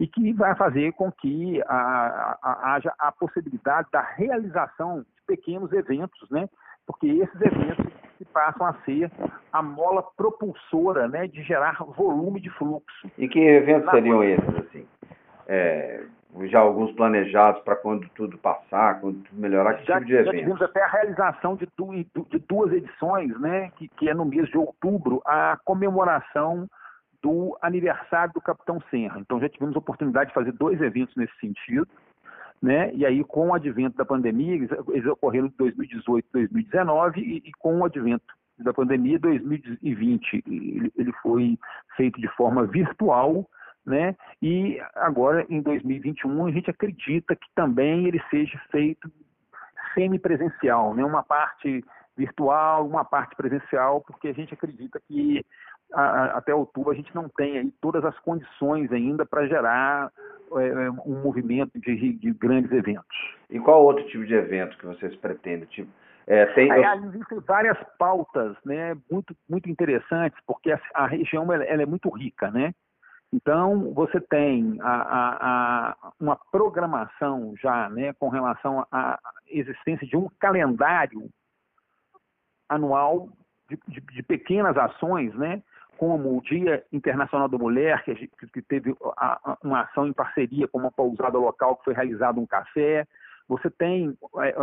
e 0.00 0.08
que 0.08 0.32
vai 0.32 0.56
fazer 0.56 0.92
com 0.94 1.12
que 1.12 1.62
a, 1.68 2.38
a, 2.42 2.74
haja 2.74 2.92
a 2.98 3.12
possibilidade 3.12 3.88
da 3.92 4.00
realização 4.00 5.00
de 5.02 5.22
pequenos 5.26 5.72
eventos, 5.72 6.28
né? 6.30 6.48
Porque 6.86 7.06
esses 7.06 7.40
eventos 7.40 7.86
passam 8.32 8.66
a 8.66 8.74
ser 8.84 9.10
a 9.52 9.62
mola 9.62 10.02
propulsora 10.16 11.06
né, 11.06 11.28
de 11.28 11.42
gerar 11.42 11.76
volume 11.96 12.40
de 12.40 12.50
fluxo. 12.50 13.10
E 13.16 13.28
que 13.28 13.38
eventos 13.38 13.90
seriam 13.90 14.24
esses, 14.24 14.56
assim? 14.56 14.86
é, 15.50 16.04
já 16.44 16.60
alguns 16.60 16.92
planejados 16.92 17.60
para 17.62 17.74
quando 17.74 18.08
tudo 18.10 18.38
passar, 18.38 19.00
quando 19.00 19.20
tudo 19.24 19.40
melhorar, 19.40 19.74
que 19.74 19.84
já, 19.84 19.94
tipo 19.94 20.06
de 20.06 20.14
evento? 20.14 20.26
Já 20.26 20.38
tivemos 20.38 20.62
até 20.62 20.84
a 20.84 20.86
realização 20.86 21.56
de, 21.56 21.68
du, 21.76 21.92
de 22.30 22.38
duas 22.48 22.72
edições, 22.72 23.38
né, 23.40 23.72
que, 23.76 23.88
que 23.88 24.08
é 24.08 24.14
no 24.14 24.24
mês 24.24 24.48
de 24.48 24.56
outubro, 24.56 25.20
a 25.26 25.58
comemoração 25.64 26.68
do 27.22 27.56
aniversário 27.60 28.32
do 28.32 28.40
Capitão 28.40 28.80
Serra. 28.90 29.20
Então 29.20 29.40
já 29.40 29.48
tivemos 29.48 29.76
a 29.76 29.78
oportunidade 29.78 30.28
de 30.28 30.34
fazer 30.34 30.52
dois 30.52 30.80
eventos 30.80 31.14
nesse 31.16 31.36
sentido, 31.38 31.88
né? 32.62 32.92
E 32.94 33.04
aí 33.04 33.22
com 33.24 33.48
o 33.48 33.54
advento 33.54 33.96
da 33.96 34.04
pandemia, 34.04 34.54
eles, 34.54 35.06
ocorreram 35.06 35.46
em 35.46 35.54
2018, 35.56 36.28
2019 36.32 37.20
e, 37.20 37.48
e 37.48 37.52
com 37.58 37.78
o 37.78 37.84
advento 37.84 38.24
da 38.58 38.74
pandemia 38.74 39.18
2020 39.18 40.44
ele, 40.46 40.92
ele 40.96 41.12
foi 41.22 41.58
feito 41.96 42.20
de 42.20 42.28
forma 42.36 42.66
virtual, 42.66 43.48
né? 43.84 44.14
E 44.42 44.80
agora 44.94 45.46
em 45.48 45.60
2021 45.60 46.46
a 46.46 46.50
gente 46.50 46.70
acredita 46.70 47.34
que 47.34 47.46
também 47.54 48.06
ele 48.06 48.22
seja 48.30 48.58
feito 48.70 49.10
semipresencial, 49.94 50.94
né? 50.94 51.04
Uma 51.04 51.22
parte 51.22 51.82
virtual, 52.16 52.86
uma 52.86 53.04
parte 53.04 53.34
presencial, 53.34 54.02
porque 54.02 54.28
a 54.28 54.32
gente 54.32 54.52
acredita 54.52 55.00
que 55.08 55.44
a, 55.92 56.38
até 56.38 56.54
outubro 56.54 56.90
a 56.90 56.94
gente 56.94 57.14
não 57.14 57.28
tem 57.28 57.58
aí 57.58 57.70
todas 57.80 58.04
as 58.04 58.18
condições 58.20 58.90
ainda 58.92 59.26
para 59.26 59.46
gerar 59.46 60.10
é, 60.52 60.90
um 61.06 61.22
movimento 61.22 61.78
de, 61.78 62.12
de, 62.14 62.32
grandes 62.32 62.70
eventos. 62.72 63.16
E 63.48 63.58
qual 63.60 63.84
outro 63.84 64.04
tipo 64.06 64.24
de 64.24 64.34
evento 64.34 64.76
que 64.78 64.86
vocês 64.86 65.14
pretendem? 65.16 65.66
Tipo, 65.68 65.90
é, 66.26 66.46
tem... 66.46 66.70
Aí, 66.70 66.84
existem 67.04 67.40
várias 67.40 67.78
pautas, 67.98 68.56
né, 68.64 68.96
muito 69.10 69.34
muito 69.48 69.68
interessantes, 69.68 70.38
porque 70.46 70.72
a, 70.72 70.80
a 70.94 71.06
região 71.06 71.52
ela, 71.52 71.64
ela, 71.64 71.82
é 71.82 71.86
muito 71.86 72.08
rica, 72.10 72.50
né? 72.50 72.74
Então 73.32 73.94
você 73.94 74.20
tem 74.20 74.76
a, 74.80 75.94
a, 76.00 76.12
uma 76.18 76.36
programação 76.50 77.54
já, 77.60 77.88
né, 77.88 78.12
com 78.14 78.28
relação 78.28 78.84
à 78.90 79.18
existência 79.48 80.06
de 80.06 80.16
um 80.16 80.28
calendário 80.40 81.28
anual 82.68 83.28
de, 83.68 83.78
de, 83.86 84.00
de 84.00 84.22
pequenas 84.22 84.76
ações, 84.76 85.32
né, 85.34 85.62
como 86.00 86.38
o 86.38 86.40
Dia 86.40 86.82
Internacional 86.90 87.46
da 87.46 87.58
Mulher, 87.58 88.02
que, 88.04 88.26
que 88.26 88.62
teve 88.62 88.96
a, 89.18 89.58
uma 89.62 89.82
ação 89.82 90.06
em 90.06 90.14
parceria 90.14 90.66
com 90.66 90.78
uma 90.78 90.90
pousada 90.90 91.36
local 91.36 91.76
que 91.76 91.84
foi 91.84 91.92
realizado 91.92 92.40
um 92.40 92.46
café. 92.46 93.06
Você 93.46 93.68
tem 93.68 94.16
é, 94.38 94.48
é 94.48 94.54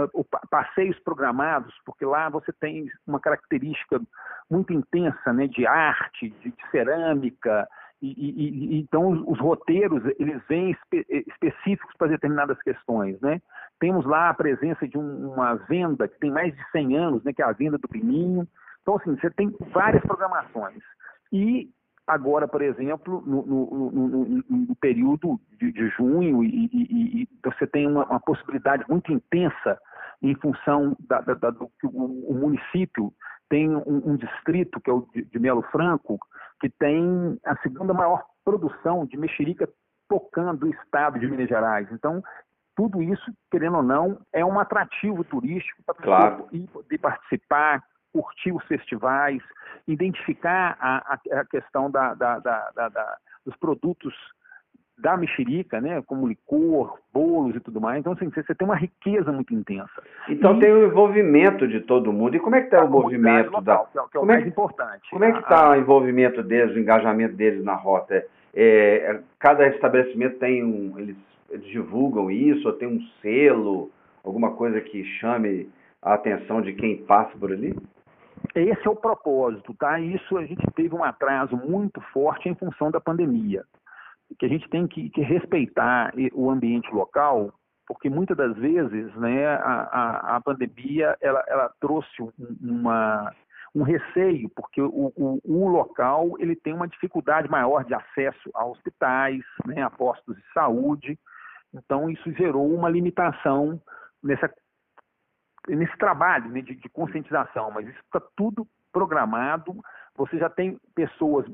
passeios 0.49 0.97
programados, 1.01 1.75
porque 1.85 2.03
lá 2.03 2.27
você 2.27 2.51
tem 2.53 2.89
uma 3.05 3.19
característica 3.19 4.01
muito 4.49 4.73
intensa 4.73 5.31
né, 5.31 5.45
de 5.45 5.67
arte, 5.67 6.31
de, 6.41 6.49
de 6.49 6.71
cerâmica, 6.71 7.67
e, 8.01 8.07
e, 8.07 8.75
e, 8.75 8.79
então 8.79 9.07
os 9.27 9.39
roteiros 9.39 10.03
eles 10.17 10.41
vêm 10.49 10.71
espe 10.71 11.05
específicos 11.27 11.95
para 11.97 12.07
determinadas 12.07 12.59
questões, 12.63 13.21
né? 13.21 13.39
Temos 13.79 14.07
lá 14.07 14.29
a 14.29 14.33
presença 14.33 14.87
de 14.87 14.97
um, 14.97 15.33
uma 15.33 15.53
venda 15.53 16.07
que 16.07 16.17
tem 16.17 16.31
mais 16.31 16.55
de 16.55 16.71
100 16.71 16.97
anos, 16.97 17.23
né, 17.23 17.31
que 17.31 17.43
é 17.43 17.45
a 17.45 17.51
venda 17.51 17.77
do 17.77 17.87
Pininho. 17.87 18.47
Então 18.81 18.95
assim, 18.97 19.15
você 19.15 19.29
tem 19.29 19.55
várias 19.71 20.01
programações. 20.01 20.81
E 21.31 21.69
agora, 22.07 22.47
por 22.47 22.61
exemplo, 22.61 23.21
no, 23.25 23.45
no, 23.45 23.91
no, 23.91 24.43
no 24.49 24.75
período 24.77 25.39
de, 25.59 25.71
de 25.71 25.89
junho, 25.89 26.43
e, 26.43 26.69
e, 26.71 27.23
e, 27.23 27.29
você 27.43 27.67
tem 27.67 27.85
uma, 27.85 28.05
uma, 28.05 28.19
possibilidade 28.19 28.85
muito 28.89 29.11
intensa 29.11 29.77
em 30.21 30.33
função 30.35 30.95
da, 31.01 31.19
da, 31.21 31.33
da, 31.33 31.49
do 31.49 31.69
que 31.79 31.85
o, 31.85 32.33
município 32.33 33.13
tem 33.49 33.69
um, 33.69 34.11
um, 34.11 34.15
distrito, 34.15 34.79
que 34.79 34.89
é 34.89 34.93
o 34.93 35.07
de, 35.13 35.25
de 35.25 35.39
Melo 35.39 35.61
Franco, 35.63 36.17
que 36.61 36.69
tem 36.69 37.37
a 37.45 37.55
segunda 37.57 37.93
maior 37.93 38.23
produção 38.43 39.05
de 39.05 39.17
mexerica 39.17 39.69
tocando 40.07 40.65
o 40.65 40.69
estado 40.69 41.19
de 41.19 41.27
Minas 41.27 41.49
Gerais. 41.49 41.87
Então, 41.91 42.23
tudo 42.75 43.01
isso, 43.03 43.31
querendo 43.51 43.77
ou 43.77 43.83
não, 43.83 44.21
é 44.31 44.45
um 44.45 44.59
atrativo 44.59 45.23
turístico 45.23 45.83
para 45.85 45.95
claro. 45.95 46.47
poder 46.71 46.97
participar, 46.99 47.83
curtir 48.21 48.51
os 48.51 48.63
festivais, 48.65 49.41
identificar 49.87 50.77
a, 50.79 51.13
a, 51.13 51.39
a 51.41 51.45
questão 51.45 51.89
da, 51.89 52.13
da, 52.13 52.39
da, 52.39 53.17
dos 53.45 53.55
produtos 53.57 54.13
da 54.97 55.15
mexerica, 55.15 55.79
né, 55.79 56.01
como 56.07 56.27
licor, 56.27 56.97
bolos 57.13 57.55
e 57.55 57.59
tudo 57.59 57.79
mais. 57.79 57.99
Então, 57.99 58.13
assim, 58.13 58.29
você 58.29 58.55
tem 58.55 58.67
uma 58.67 58.75
riqueza 58.75 59.31
muito 59.31 59.53
intensa. 59.53 60.01
Então, 60.27 60.57
e... 60.57 60.59
tem 60.59 60.71
o 60.71 60.87
envolvimento 60.87 61.67
de 61.67 61.81
todo 61.81 62.11
mundo. 62.11 62.35
E 62.35 62.39
como 62.39 62.55
é 62.55 62.61
que 62.61 62.65
está 62.65 62.83
o 62.83 62.89
movimento 62.89 63.51
local, 63.51 63.61
da... 63.61 63.77
Que 63.77 63.99
é, 63.99 64.01
que 64.11 64.17
é 64.17 64.19
o 64.19 64.25
mais 64.25 64.43
é... 64.43 64.47
importante. 64.47 65.09
Como 65.11 65.23
é 65.23 65.31
que 65.31 65.39
está 65.39 65.69
o 65.69 65.75
envolvimento 65.75 66.41
deles, 66.41 66.75
o 66.75 66.79
engajamento 66.79 67.35
deles 67.35 67.63
na 67.63 67.75
rota? 67.75 68.15
É, 68.15 68.25
é, 68.55 69.19
cada 69.37 69.67
estabelecimento 69.67 70.39
tem 70.39 70.63
um... 70.63 70.97
Eles, 70.97 71.15
eles 71.51 71.65
divulgam 71.67 72.31
isso, 72.31 72.67
ou 72.67 72.73
tem 72.73 72.87
um 72.87 72.99
selo, 73.21 73.91
alguma 74.23 74.53
coisa 74.53 74.81
que 74.81 75.05
chame 75.19 75.69
a 76.01 76.15
atenção 76.15 76.59
de 76.59 76.73
quem 76.73 76.97
passa 76.97 77.37
por 77.37 77.51
ali? 77.51 77.77
Esse 78.55 78.87
é 78.87 78.89
o 78.89 78.95
propósito, 78.95 79.73
tá? 79.75 79.99
Isso 79.99 80.37
a 80.37 80.45
gente 80.45 80.65
teve 80.75 80.93
um 80.95 81.03
atraso 81.03 81.55
muito 81.55 82.01
forte 82.13 82.49
em 82.49 82.55
função 82.55 82.89
da 82.91 82.99
pandemia, 82.99 83.63
que 84.39 84.45
a 84.45 84.49
gente 84.49 84.67
tem 84.69 84.87
que, 84.87 85.09
que 85.09 85.21
respeitar 85.21 86.13
o 86.33 86.49
ambiente 86.49 86.91
local, 86.91 87.53
porque 87.87 88.09
muitas 88.09 88.35
das 88.35 88.55
vezes, 88.57 89.13
né, 89.15 89.47
a, 89.47 89.55
a, 89.63 90.35
a 90.35 90.41
pandemia 90.41 91.15
ela, 91.21 91.43
ela 91.47 91.71
trouxe 91.79 92.21
uma, 92.61 93.33
um 93.73 93.83
receio, 93.83 94.49
porque 94.49 94.81
o, 94.81 95.13
o, 95.15 95.39
o, 95.43 95.67
local 95.67 96.31
ele 96.39 96.55
tem 96.55 96.73
uma 96.73 96.87
dificuldade 96.87 97.49
maior 97.49 97.85
de 97.85 97.93
acesso 97.93 98.49
a 98.53 98.65
hospitais, 98.65 99.41
né, 99.65 99.81
a 99.81 99.89
postos 99.89 100.35
de 100.35 100.43
saúde, 100.53 101.17
então 101.73 102.09
isso 102.09 102.31
gerou 102.33 102.67
uma 102.73 102.89
limitação 102.89 103.79
nessa 104.23 104.51
nesse 105.67 105.97
trabalho 105.97 106.49
né, 106.49 106.61
de, 106.61 106.75
de, 106.75 106.89
conscientização, 106.89 107.71
mas 107.71 107.87
isso 107.87 107.99
está 108.05 108.21
tudo 108.35 108.67
programado. 108.91 109.75
Você 110.15 110.37
já 110.37 110.49
tem 110.49 110.79
pessoas 110.95 111.45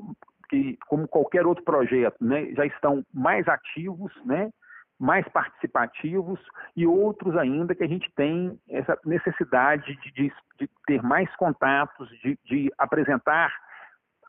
que, 0.50 0.78
como 0.88 1.08
qualquer 1.08 1.46
outro 1.46 1.64
projeto, 1.64 2.24
né, 2.24 2.54
já 2.54 2.66
estão 2.66 3.04
mais 3.14 3.48
ativos, 3.48 4.14
né, 4.26 4.52
mais 5.00 5.28
participativos, 5.30 6.40
e 6.76 6.86
outros 6.86 7.36
ainda 7.36 7.76
que 7.76 7.84
a 7.84 7.88
gente 7.88 8.10
tem 8.16 8.58
essa 8.70 8.98
necessidade 9.04 9.96
de, 10.02 10.12
de, 10.12 10.34
de 10.60 10.70
ter 10.86 11.02
mais 11.02 11.34
contatos, 11.36 12.08
de, 12.46 12.72
apresentar 12.78 13.52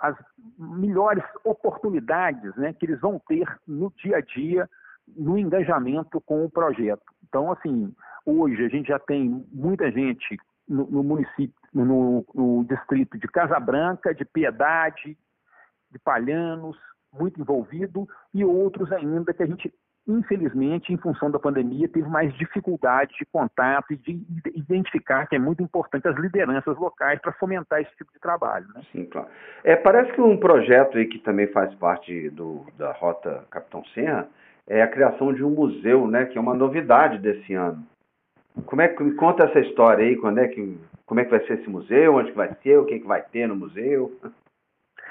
as 0.01 0.17
melhores 0.59 1.23
oportunidades 1.45 2.55
né, 2.57 2.73
que 2.73 2.87
eles 2.87 3.01
vão 3.01 3.21
ter 3.29 3.47
no 3.67 3.93
dia 4.03 4.17
a 4.17 4.21
dia 4.21 4.69
no 5.17 5.39
engajamento 5.39 6.21
com 6.23 6.45
o 6.45 6.51
projeto. 6.51 7.03
Então, 7.29 7.53
assim, 7.53 7.95
hoje 8.25 8.65
a 8.65 8.69
gente 8.69 8.89
já 8.89 8.99
tem 8.99 9.45
muita 9.53 9.91
gente 9.91 10.39
no, 10.69 10.87
no 10.87 11.03
município, 11.03 11.55
no, 11.73 12.25
no, 12.35 12.65
distrito 12.65 13.19
de 13.19 13.29
Casabranca, 13.29 14.15
de 14.15 14.25
Piedade, 14.25 15.17
de 15.91 15.99
Palhanos, 15.99 16.77
muito 17.13 17.41
envolvido, 17.41 18.09
e 18.33 18.45
outros 18.45 18.91
ainda 18.91 19.33
que 19.33 19.43
a 19.43 19.47
gente, 19.47 19.73
infelizmente, 20.09 20.93
em 20.93 20.97
função 20.97 21.31
da 21.31 21.39
pandemia, 21.39 21.89
teve 21.89 22.09
mais 22.09 22.35
dificuldade 22.35 23.15
de 23.17 23.25
contato 23.27 23.93
e 23.93 23.97
de 23.97 24.27
identificar, 24.55 25.27
que 25.27 25.37
é 25.37 25.39
muito 25.39 25.63
importante, 25.63 26.09
as 26.09 26.17
lideranças 26.17 26.77
locais 26.77 27.21
para 27.21 27.33
fomentar 27.35 27.81
esse 27.81 27.95
tipo 27.97 28.13
de 28.13 28.19
trabalho. 28.19 28.67
Né? 28.75 28.83
Sim, 28.91 29.05
claro. 29.05 29.29
É, 29.63 29.77
parece 29.77 30.13
que 30.13 30.21
um 30.21 30.37
projeto 30.37 30.99
aí 30.99 31.07
que 31.07 31.19
também 31.19 31.47
faz 31.49 31.73
parte 31.75 32.31
do, 32.31 32.67
da 32.77 32.93
Rota 32.93 33.45
Capitão 33.51 33.85
Serra 33.95 34.27
é 34.67 34.83
a 34.83 34.89
criação 34.89 35.33
de 35.33 35.45
um 35.45 35.51
museu, 35.51 36.07
né, 36.07 36.25
que 36.25 36.39
é 36.39 36.41
uma 36.41 36.55
novidade 36.55 37.19
desse 37.19 37.53
ano. 37.55 37.87
Como 38.67 38.81
é 38.81 38.89
que 38.89 39.03
me 39.03 39.15
conta 39.17 39.45
essa 39.45 39.61
história 39.61 40.05
aí? 40.05 40.17
Quando 40.17 40.39
é 40.39 40.49
que, 40.49 40.79
como 41.07 41.21
é 41.21 41.25
que 41.25 41.31
vai 41.31 41.45
ser 41.47 41.59
esse 41.59 41.69
museu? 41.69 42.15
Onde 42.15 42.31
que 42.31 42.37
vai 42.37 42.55
ser? 42.63 42.79
O 42.79 42.87
que, 42.87 43.01
que 43.01 43.07
vai 43.07 43.23
ter 43.23 43.49
no 43.49 43.57
museu? 43.57 44.17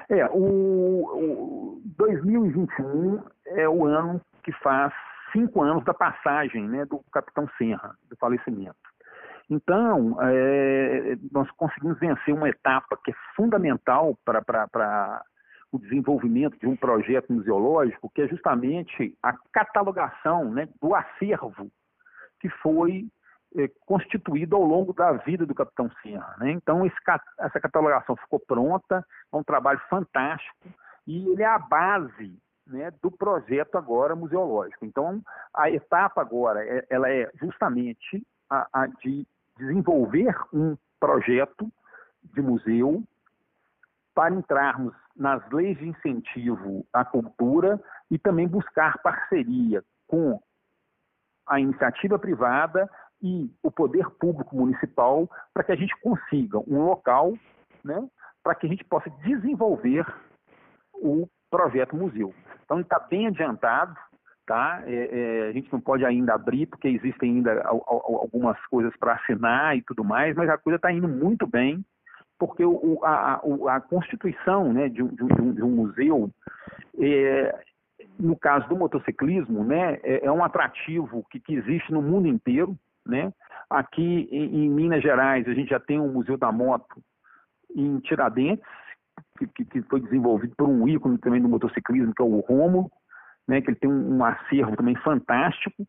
É, 0.10 0.26
o, 0.28 1.78
o 1.78 1.82
2021 1.98 3.22
é 3.48 3.68
o 3.68 3.86
ano 3.86 4.22
que 4.44 4.52
faz 4.54 4.94
cinco 5.32 5.62
anos 5.62 5.84
da 5.84 5.94
passagem 5.94 6.68
né, 6.68 6.86
do 6.86 7.00
Capitão 7.12 7.50
Serra, 7.58 7.96
do 8.10 8.16
falecimento. 8.18 8.76
Então, 9.50 10.18
é, 10.22 11.18
nós 11.32 11.50
conseguimos 11.52 12.00
vencer 12.00 12.34
uma 12.34 12.50
etapa 12.50 12.98
que 13.04 13.12
é 13.12 13.16
fundamental 13.36 14.18
para 14.24 15.22
o 15.72 15.80
desenvolvimento 15.80 16.58
de 16.60 16.68
um 16.68 16.76
projeto 16.76 17.34
museológico, 17.34 18.10
que 18.14 18.22
é 18.22 18.28
justamente 18.28 19.18
a 19.22 19.34
catalogação 19.52 20.50
né, 20.50 20.70
do 20.82 20.96
acervo 20.96 21.70
que 22.40 22.50
foi 22.50 23.06
é, 23.06 23.08
constituído 23.86 24.56
ao 24.56 24.64
longo 24.64 24.94
da 24.94 25.12
vida 25.14 25.46
do 25.46 25.56
Capitão 25.56 25.90
Serra. 26.02 26.36
Né? 26.40 26.52
Então, 26.52 26.86
esse, 26.86 26.96
essa 27.40 27.60
catalogação 27.60 28.16
ficou 28.16 28.40
pronta, 28.40 29.06
é 29.32 29.36
um 29.36 29.44
trabalho 29.44 29.80
fantástico 29.90 30.68
e 31.06 31.30
ele 31.30 31.44
é 31.44 31.48
a 31.48 31.60
base 31.60 32.38
né, 32.66 32.92
do 33.02 33.12
projeto 33.12 33.78
agora 33.78 34.16
museológico. 34.16 34.86
Então, 34.86 35.22
a 35.54 35.70
etapa 35.70 36.22
agora 36.22 36.66
é, 36.66 36.86
ela 36.90 37.10
é 37.10 37.30
justamente 37.36 38.26
a, 38.50 38.68
a 38.74 38.88
de 38.88 39.28
desenvolver 39.58 40.36
um 40.52 40.76
projeto 41.00 41.70
de 42.24 42.42
museu 42.42 43.04
para 44.16 44.34
entrarmos 44.34 44.94
nas 45.16 45.48
leis 45.52 45.78
de 45.78 45.90
incentivo 45.90 46.86
à 46.94 47.04
cultura 47.04 47.80
e 48.10 48.18
também 48.18 48.48
buscar 48.48 48.98
parceria 49.00 49.84
com 50.08 50.42
a 51.46 51.60
iniciativa 51.60 52.18
privada 52.18 52.90
e 53.24 53.50
o 53.64 53.72
poder 53.72 54.10
público 54.20 54.56
municipal 54.56 55.30
para 55.54 55.64
que 55.64 55.72
a 55.72 55.76
gente 55.76 55.98
consiga 56.02 56.60
um 56.60 56.84
local, 56.84 57.34
né, 57.84 58.06
para 58.44 58.54
que 58.54 58.68
a 58.68 58.70
gente 58.70 58.84
possa 58.84 59.10
desenvolver 59.24 60.06
o 60.94 61.28
projeto 61.50 61.96
museu. 61.96 62.34
Então, 62.66 62.82
está 62.82 63.00
bem 63.00 63.28
adiantado, 63.28 63.96
tá? 64.46 64.84
É, 64.86 64.94
é, 64.94 65.50
a 65.50 65.52
gente 65.54 65.72
não 65.72 65.80
pode 65.80 66.04
ainda 66.06 66.34
abrir 66.34 66.66
porque 66.66 66.88
existem 66.88 67.38
ainda 67.38 67.64
algumas 67.64 68.60
coisas 68.68 68.96
para 68.98 69.14
assinar 69.14 69.78
e 69.78 69.82
tudo 69.82 70.04
mais, 70.04 70.36
mas 70.36 70.50
a 70.50 70.58
coisa 70.58 70.76
está 70.76 70.92
indo 70.92 71.08
muito 71.08 71.48
bem 71.48 71.84
porque 72.46 72.66
o, 72.66 73.00
a, 73.04 73.42
a, 73.70 73.82
constituição 73.82 74.74
né, 74.74 74.90
de, 74.90 75.02
de, 75.02 75.54
de 75.54 75.64
um 75.64 75.70
museu, 75.70 76.30
é, 77.00 77.58
no 78.20 78.36
caso 78.36 78.68
do 78.68 78.76
motociclismo, 78.76 79.64
né, 79.64 80.00
é, 80.04 80.26
é 80.26 80.32
um 80.32 80.44
atrativo 80.44 81.26
que, 81.30 81.40
que, 81.40 81.56
existe 81.56 81.92
no 81.94 82.02
mundo 82.02 82.28
inteiro. 82.28 82.78
Né? 83.06 83.32
Aqui 83.70 84.28
em, 84.32 84.66
em, 84.66 84.70
Minas 84.70 85.02
Gerais, 85.02 85.48
a 85.48 85.54
gente 85.54 85.70
já 85.70 85.80
tem 85.80 86.00
um 86.00 86.12
Museu 86.12 86.38
da 86.38 86.52
Moto 86.52 87.02
em 87.76 88.00
Tiradentes, 88.00 88.66
que, 89.38 89.66
que 89.66 89.82
foi 89.84 90.00
desenvolvido 90.00 90.56
por 90.56 90.68
um 90.68 90.88
ícone 90.88 91.18
também 91.18 91.42
do 91.42 91.50
motociclismo, 91.50 92.14
que 92.14 92.22
é 92.22 92.26
o 92.26 92.40
Romo, 92.40 92.92
né, 93.48 93.62
que 93.62 93.70
ele 93.70 93.80
tem 93.80 93.90
um, 93.90 94.18
um 94.18 94.26
acervo 94.26 94.76
também 94.76 94.96
fantástico. 94.98 95.86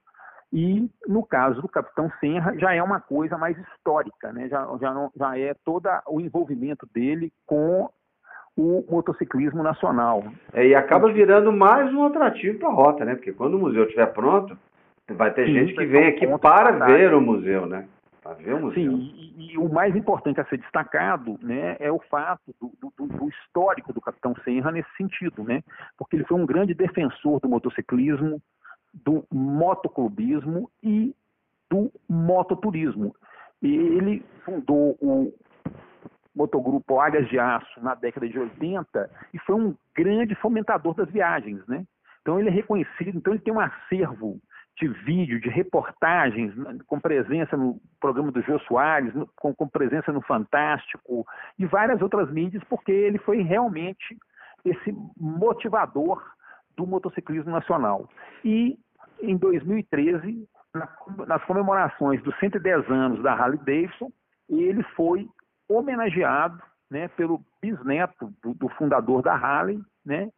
E 0.52 0.88
no 1.08 1.26
caso 1.26 1.60
do 1.60 1.68
Capitão 1.68 2.10
Senra 2.20 2.56
já 2.58 2.72
é 2.72 2.82
uma 2.82 3.00
coisa 3.00 3.36
mais 3.36 3.58
histórica, 3.58 4.32
né? 4.32 4.48
já, 4.48 4.64
já, 4.80 4.94
não, 4.94 5.10
já 5.16 5.36
é 5.36 5.52
todo 5.64 5.88
o 6.08 6.20
envolvimento 6.20 6.88
dele 6.94 7.32
com 7.44 7.90
o 8.56 8.84
motociclismo 8.88 9.62
nacional. 9.62 10.22
É, 10.52 10.66
e 10.66 10.74
acaba 10.74 11.12
virando 11.12 11.52
mais 11.52 11.92
um 11.92 12.04
atrativo 12.04 12.58
para 12.60 12.68
a 12.68 12.72
rota, 12.72 13.04
né? 13.04 13.16
Porque 13.16 13.32
quando 13.32 13.54
o 13.54 13.58
museu 13.58 13.82
estiver 13.82 14.06
pronto, 14.12 14.56
vai 15.12 15.32
ter 15.32 15.46
Sim, 15.46 15.52
gente 15.52 15.74
que 15.74 15.86
vem 15.86 16.06
aqui 16.06 16.26
para 16.38 16.86
ver 16.86 17.12
o 17.12 17.20
museu, 17.20 17.66
né? 17.66 17.86
Para 18.22 18.34
ver 18.34 18.54
o 18.54 18.60
museu. 18.60 18.82
Sim, 18.82 19.12
e, 19.36 19.52
e, 19.52 19.58
o 19.58 19.68
mais 19.68 19.94
importante 19.94 20.40
a 20.40 20.44
ser 20.46 20.58
destacado 20.58 21.38
né, 21.42 21.76
é 21.78 21.92
o 21.92 21.98
fato 21.98 22.54
do, 22.60 22.72
do, 22.96 23.06
do 23.06 23.28
histórico 23.28 23.92
do 23.92 24.00
Capitão 24.00 24.34
Senra 24.44 24.72
nesse 24.72 24.88
sentido, 24.96 25.44
né? 25.44 25.62
Porque 25.98 26.16
ele 26.16 26.24
foi 26.24 26.40
um 26.40 26.46
grande 26.46 26.72
defensor 26.72 27.38
do 27.40 27.48
motociclismo, 27.48 28.40
do 28.94 29.24
motoclubismo 29.30 30.70
e 30.82 31.14
do 31.70 31.90
mototurismo. 32.08 33.14
Ele 33.62 34.24
fundou 34.44 34.96
o 35.00 35.32
motogrupo 36.34 37.00
Águias 37.00 37.28
de 37.28 37.38
Aço 37.38 37.80
na 37.80 37.94
década 37.94 38.28
de 38.28 38.38
80 38.38 39.10
e 39.32 39.38
foi 39.40 39.54
um 39.54 39.74
grande 39.94 40.34
fomentador 40.36 40.94
das 40.94 41.10
viagens, 41.10 41.66
né? 41.66 41.84
Então 42.22 42.40
ele 42.40 42.48
é 42.48 42.52
reconhecido, 42.52 43.18
então 43.18 43.32
ele 43.34 43.42
tem 43.42 43.52
um 43.52 43.60
acervo 43.60 44.40
de 44.76 44.88
vídeo, 44.88 45.40
de 45.40 45.48
reportagens, 45.48 46.54
né, 46.56 46.78
com 46.86 46.98
presença 46.98 47.56
no 47.56 47.80
programa 48.00 48.32
do 48.32 48.42
Jô 48.42 48.58
Soares, 48.60 49.12
com, 49.36 49.54
com 49.54 49.68
presença 49.68 50.12
no 50.12 50.20
Fantástico 50.22 51.26
e 51.58 51.64
várias 51.66 52.02
outras 52.02 52.30
mídias, 52.30 52.62
porque 52.64 52.90
ele 52.90 53.18
foi 53.18 53.42
realmente 53.42 54.16
esse 54.64 54.94
motivador 55.16 56.22
do 56.76 56.86
motociclismo 56.86 57.52
nacional. 57.52 58.08
E 58.44 58.76
em 59.22 59.36
2013, 59.36 60.48
nas 61.26 61.44
comemorações 61.44 62.22
dos 62.22 62.36
110 62.38 62.90
anos 62.90 63.22
da 63.22 63.32
Harley 63.32 63.58
Davidson, 63.58 64.10
ele 64.48 64.82
foi 64.96 65.28
homenageado 65.68 66.60
né, 66.90 67.08
pelo 67.08 67.40
bisneto 67.62 68.32
do, 68.42 68.54
do, 68.54 68.68
fundador 68.70 69.22
da 69.22 69.34
Harley, 69.34 69.80
né, 70.04 70.30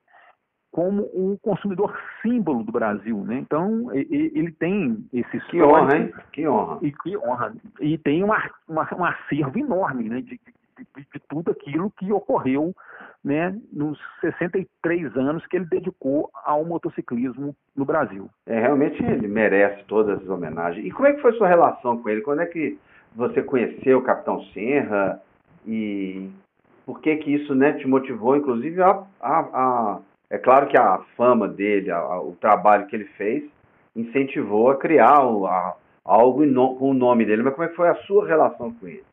como 0.77 1.09
um 1.15 1.39
consumidor 1.39 1.99
símbolo 2.21 2.63
do 2.63 2.71
Brasil, 2.71 3.25
né? 3.25 3.39
Então 3.39 3.91
ele 3.95 4.53
tem 4.53 5.09
esse 5.11 5.41
que 5.47 5.63
honra, 5.63 5.97
hein? 5.97 6.13
Que 6.31 6.47
honra 6.47 6.79
e 6.83 6.93
que 6.93 7.17
honra 7.17 7.55
e 7.81 7.97
tem 7.97 8.23
uma, 8.23 8.51
uma, 8.69 8.87
um 8.95 9.03
acervo 9.07 9.59
enorme, 9.59 10.11
né, 10.11 10.21
de, 10.21 10.39
de, 10.39 10.85
de 10.95 11.21
tudo 11.31 11.51
aquilo 11.51 11.91
que 11.93 12.13
ocorreu 12.13 12.75
né, 13.25 13.59
nos 13.73 13.99
63 14.21 15.17
anos 15.17 15.47
que 15.47 15.57
ele 15.57 15.65
dedicou 15.65 16.29
ao 16.45 16.63
motociclismo 16.63 17.57
no 17.75 17.87
Brasil. 17.87 18.29
É, 18.47 18.61
realmente 18.61 19.03
ele 19.03 19.27
merece 19.29 19.83
todas 19.85 20.21
as 20.21 20.29
homenagens. 20.29 20.85
E 20.85 20.91
como 20.91 21.09
é 21.09 21.15
que 21.15 21.23
foi 21.23 21.33
sua 21.39 21.49
relação 21.49 21.97
com 22.03 22.09
ele? 22.11 22.21
Quando 22.21 22.43
é 22.43 22.47
que 22.47 22.79
você 23.15 23.43
conheceu 23.43 23.97
o 23.97 24.03
Capitão 24.03 24.45
Serra 24.53 25.23
e 25.67 26.29
por 26.85 27.01
que 27.01 27.17
que 27.17 27.35
isso 27.35 27.55
né, 27.55 27.73
te 27.73 27.89
motivou, 27.89 28.37
inclusive, 28.37 28.83
a, 28.83 29.03
a, 29.23 29.39
a 29.41 30.01
é 30.31 30.39
claro 30.39 30.67
que 30.67 30.77
a 30.77 30.99
fama 31.17 31.49
dele, 31.49 31.91
a, 31.91 32.21
o 32.21 32.37
trabalho 32.41 32.87
que 32.87 32.97
ele 32.97 33.07
fez, 33.17 33.45
incentivou 33.95 34.71
a 34.71 34.77
criar 34.77 35.19
algo 36.05 36.45
com 36.79 36.91
o 36.91 36.95
nome 36.95 37.25
dele, 37.25 37.43
mas 37.43 37.55
como 37.55 37.65
é 37.65 37.69
que 37.69 37.77
foi 37.77 37.89
a 37.89 37.97
sua 38.03 38.27
relação 38.27 38.73
com 38.75 38.87
ele? 38.87 39.05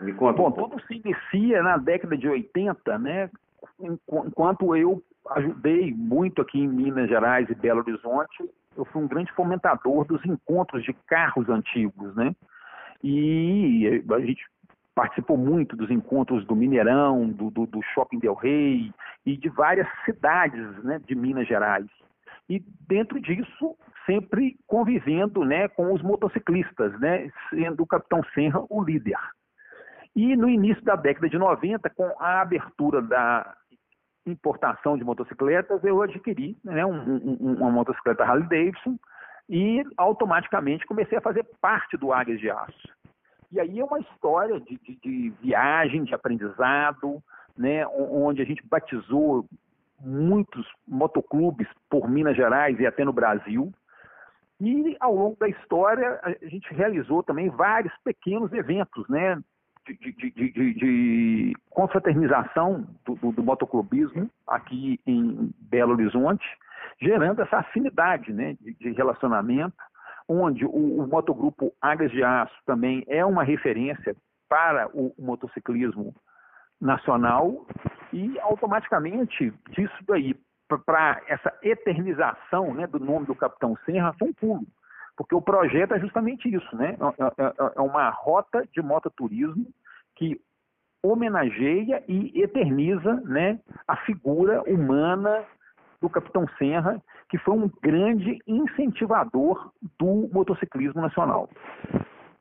Me 0.00 0.12
conta. 0.12 0.38
Bom, 0.38 0.48
um 0.48 0.52
tudo 0.52 0.80
se 0.86 0.94
inicia 0.94 1.62
na 1.62 1.76
década 1.76 2.16
de 2.16 2.28
80, 2.28 2.98
né? 2.98 3.30
Enquanto 3.80 4.76
eu 4.76 5.02
ajudei 5.30 5.92
muito 5.94 6.42
aqui 6.42 6.58
em 6.58 6.68
Minas 6.68 7.08
Gerais 7.08 7.48
e 7.48 7.54
Belo 7.54 7.80
Horizonte, 7.80 8.50
eu 8.76 8.84
fui 8.84 9.02
um 9.02 9.08
grande 9.08 9.32
fomentador 9.32 10.04
dos 10.04 10.24
encontros 10.26 10.84
de 10.84 10.92
carros 11.06 11.48
antigos, 11.48 12.14
né? 12.14 12.34
E 13.02 14.02
a 14.10 14.20
gente 14.20 14.44
participou 14.94 15.36
muito 15.36 15.76
dos 15.76 15.90
encontros 15.90 16.46
do 16.46 16.54
Mineirão, 16.54 17.28
do, 17.28 17.50
do, 17.50 17.66
do 17.66 17.82
Shopping 17.94 18.18
Del 18.18 18.34
Rey 18.34 18.92
e 19.26 19.36
de 19.36 19.48
várias 19.48 19.88
cidades 20.04 20.84
né, 20.84 21.00
de 21.04 21.14
Minas 21.14 21.48
Gerais. 21.48 21.86
E 22.48 22.62
dentro 22.86 23.20
disso, 23.20 23.76
sempre 24.06 24.56
convivendo 24.66 25.44
né, 25.44 25.68
com 25.68 25.92
os 25.92 26.02
motociclistas, 26.02 26.98
né, 27.00 27.30
sendo 27.50 27.82
o 27.82 27.86
Capitão 27.86 28.22
Senra 28.34 28.62
o 28.68 28.82
líder. 28.82 29.18
E 30.14 30.36
no 30.36 30.48
início 30.48 30.84
da 30.84 30.94
década 30.94 31.28
de 31.28 31.38
90, 31.38 31.90
com 31.90 32.14
a 32.20 32.40
abertura 32.40 33.02
da 33.02 33.56
importação 34.26 34.96
de 34.96 35.04
motocicletas, 35.04 35.82
eu 35.82 36.00
adquiri 36.00 36.56
né, 36.62 36.86
um, 36.86 37.16
um, 37.16 37.54
uma 37.58 37.70
motocicleta 37.70 38.24
Harley 38.24 38.48
Davidson 38.48 38.96
e 39.48 39.82
automaticamente 39.96 40.86
comecei 40.86 41.18
a 41.18 41.22
fazer 41.22 41.44
parte 41.60 41.96
do 41.96 42.12
Águias 42.12 42.40
de 42.40 42.48
Aço. 42.48 42.88
E 43.54 43.60
aí 43.60 43.78
é 43.78 43.84
uma 43.84 44.00
história 44.00 44.58
de, 44.58 44.76
de, 44.78 44.96
de 44.96 45.30
viagem, 45.40 46.02
de 46.02 46.12
aprendizado, 46.12 47.22
né, 47.56 47.86
onde 47.86 48.42
a 48.42 48.44
gente 48.44 48.66
batizou 48.66 49.46
muitos 50.00 50.66
motoclubes 50.88 51.68
por 51.88 52.10
Minas 52.10 52.36
Gerais 52.36 52.80
e 52.80 52.84
até 52.84 53.04
no 53.04 53.12
Brasil. 53.12 53.72
E 54.60 54.96
ao 54.98 55.14
longo 55.14 55.36
da 55.36 55.48
história 55.48 56.18
a 56.24 56.48
gente 56.48 56.74
realizou 56.74 57.22
também 57.22 57.48
vários 57.48 57.94
pequenos 58.02 58.52
eventos, 58.52 59.08
né, 59.08 59.40
de, 59.86 60.12
de, 60.12 60.30
de, 60.32 60.74
de 60.74 61.52
confraternização 61.70 62.84
do, 63.04 63.14
do, 63.14 63.30
do, 63.30 63.42
motoclubismo 63.44 64.28
aqui 64.48 64.98
em 65.06 65.54
Belo 65.60 65.92
Horizonte, 65.92 66.44
gerando 67.00 67.40
essa 67.40 67.58
afinidade 67.58 68.32
né, 68.32 68.56
de, 68.60 68.90
relacionamento, 68.90 69.76
onde 70.28 70.64
o, 70.64 71.00
o 71.00 71.06
motogrupo 71.06 71.72
Águas 71.80 72.10
de 72.10 72.22
Aço 72.22 72.54
também 72.64 73.04
é 73.08 73.24
uma 73.24 73.44
referência 73.44 74.16
para 74.48 74.88
o, 74.94 75.14
motociclismo 75.18 76.14
nacional 76.80 77.66
e 78.12 78.38
automaticamente 78.40 79.52
disso 79.70 79.96
daí 80.06 80.34
para 80.86 81.22
essa 81.28 81.52
eternização 81.62 82.74
né, 82.74 82.86
do 82.86 82.98
nome 82.98 83.26
do 83.26 83.34
Capitão 83.34 83.76
Serra 83.84 84.14
foi 84.18 84.28
um 84.28 84.32
pulo 84.32 84.66
porque 85.16 85.34
o 85.34 85.42
projeto 85.42 85.94
é 85.94 86.00
justamente 86.00 86.52
isso, 86.52 86.76
né? 86.76 86.96
É, 87.18 87.42
é, 87.42 87.46
é, 87.46 87.72
é 87.76 87.80
uma 87.80 88.10
rota 88.10 88.66
de 88.72 88.82
mototurismo 88.82 89.66
que 90.16 90.40
homenageia 91.02 92.02
e 92.08 92.42
eterniza 92.42 93.14
né, 93.24 93.60
a 93.86 93.96
figura 93.98 94.62
humana 94.62 95.44
do 96.04 96.10
Capitão 96.10 96.46
Serra, 96.58 97.00
que 97.30 97.38
foi 97.38 97.54
um 97.54 97.70
grande 97.82 98.38
incentivador 98.46 99.70
do 99.98 100.28
motociclismo 100.30 101.00
nacional. 101.00 101.48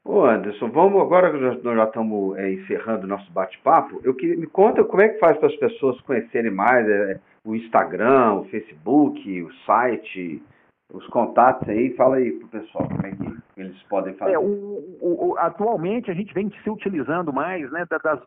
Ô 0.03 0.25
Anderson, 0.25 0.69
vamos 0.69 1.01
agora 1.01 1.31
que 1.31 1.37
nós 1.63 1.77
já 1.77 1.85
estamos 1.85 2.37
é, 2.37 2.51
encerrando 2.51 3.05
o 3.05 3.07
nosso 3.07 3.31
bate-papo, 3.31 4.01
eu 4.03 4.13
queria 4.13 4.35
me 4.35 4.47
conta 4.47 4.83
como 4.83 5.01
é 5.01 5.07
que 5.07 5.19
faz 5.19 5.37
para 5.37 5.47
as 5.47 5.55
pessoas 5.55 5.99
conhecerem 6.01 6.51
mais 6.51 6.85
é, 6.89 7.21
o 7.45 7.55
Instagram, 7.55 8.33
o 8.33 8.45
Facebook, 8.45 9.41
o 9.41 9.53
site, 9.65 10.43
os 10.91 11.07
contatos 11.07 11.69
aí, 11.69 11.95
fala 11.95 12.17
aí 12.17 12.33
pro 12.33 12.49
pessoal 12.49 12.85
como 12.89 13.07
é 13.07 13.11
que 13.11 13.37
eles 13.55 13.81
podem 13.83 14.13
fazer. 14.15 14.33
É, 14.33 14.39
o, 14.39 14.97
o, 15.01 15.35
atualmente 15.37 16.11
a 16.11 16.13
gente 16.13 16.33
vem 16.33 16.51
se 16.61 16.69
utilizando 16.69 17.31
mais 17.31 17.71
né, 17.71 17.85
das 18.03 18.19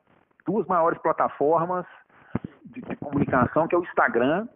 duas 0.46 0.66
maiores 0.66 0.98
plataformas 1.02 1.84
de, 2.64 2.80
de 2.80 2.96
comunicação, 2.96 3.68
que 3.68 3.74
é 3.74 3.78
o 3.78 3.84
Instagram, 3.84 4.48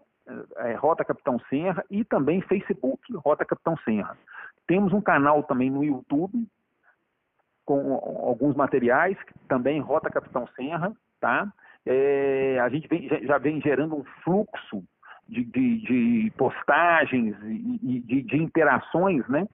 é, 0.57 0.71
é, 0.71 0.75
Rota 0.75 1.05
Capitão 1.05 1.38
Serra, 1.49 1.85
e 1.90 2.05
também 2.05 2.40
Facebook, 2.43 3.01
Rota 3.16 3.45
Capitão 3.45 3.77
Serra. 3.79 4.16
Temos 4.66 4.93
um 4.93 5.01
canal 5.01 5.43
também 5.43 5.71
no 5.71 5.85
YouTube, 5.85 6.47
com 7.64 7.95
alguns 7.95 8.57
materiais, 8.57 9.16
também 9.49 9.81
Rota 9.81 10.11
Capitão 10.11 10.47
Serra, 10.57 10.93
tá? 11.21 11.53
é, 11.87 12.59
a 12.61 12.69
gente 12.69 12.87
vem, 12.88 13.09
já 13.27 13.38
vem 13.38 13.61
gerando 13.61 13.97
um 13.97 14.05
fluxo 14.23 14.85
de, 15.29 15.45
de, 15.45 15.79
de 15.79 16.33
postagens 16.37 17.37
e 17.45 18.01
de, 18.01 18.23
de, 18.23 18.37
interações 18.37 19.27
né, 19.29 19.47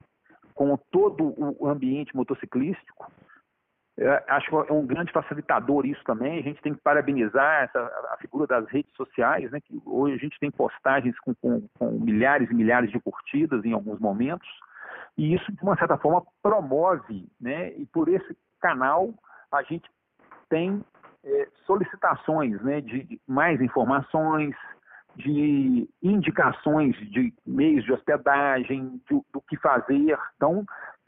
com 0.55 0.77
todo 0.91 1.35
o 1.37 1.69
ambiente 1.69 2.15
motociclístico. 2.17 3.11
Acho 4.29 4.51
que 4.51 4.71
é 4.71 4.73
um 4.73 4.87
grande 4.87 5.11
facilitador 5.11 5.87
isso 5.87 6.03
também. 6.05 6.39
A 6.39 6.43
gente 6.43 6.61
tem 6.61 6.75
que 6.75 6.81
parabenizar 6.81 7.65
essa, 7.65 7.81
a 8.13 8.17
figura 8.19 8.47
das 8.47 8.69
redes 8.69 8.95
sociais, 8.95 9.51
né, 9.51 9.61
que 9.61 9.81
hoje 9.87 10.15
a 10.15 10.19
gente 10.19 10.39
tem 10.39 10.51
postagens 10.51 11.19
com, 11.21 11.35
com, 11.35 11.67
com 11.79 11.91
milhares 11.93 12.51
e 12.51 12.55
milhares 12.55 12.91
de 12.91 13.01
curtidas 13.01 13.65
em 13.65 13.73
alguns 13.73 13.99
momentos. 13.99 14.49
E 15.17 15.35
isso, 15.35 15.51
de 15.51 15.63
uma 15.63 15.77
certa 15.79 15.97
forma, 15.97 16.23
promove, 16.43 17.27
né, 17.41 17.73
e 17.73 17.87
por 17.87 18.09
esse 18.09 18.37
canal 18.61 19.15
a 19.51 19.63
gente 19.63 19.89
tem 20.51 20.85
é, 21.25 21.49
solicitações 21.65 22.61
né, 22.63 22.83
de 22.83 23.19
mais 23.27 23.61
informações, 23.63 24.55
de 25.17 25.89
indicações 26.03 26.95
de 27.11 27.33
meios 27.47 27.85
de 27.85 27.93
hospedagem, 27.93 29.01
do 29.09 29.41
que 29.49 29.57
fazer. 29.57 30.19
Então, 30.37 30.67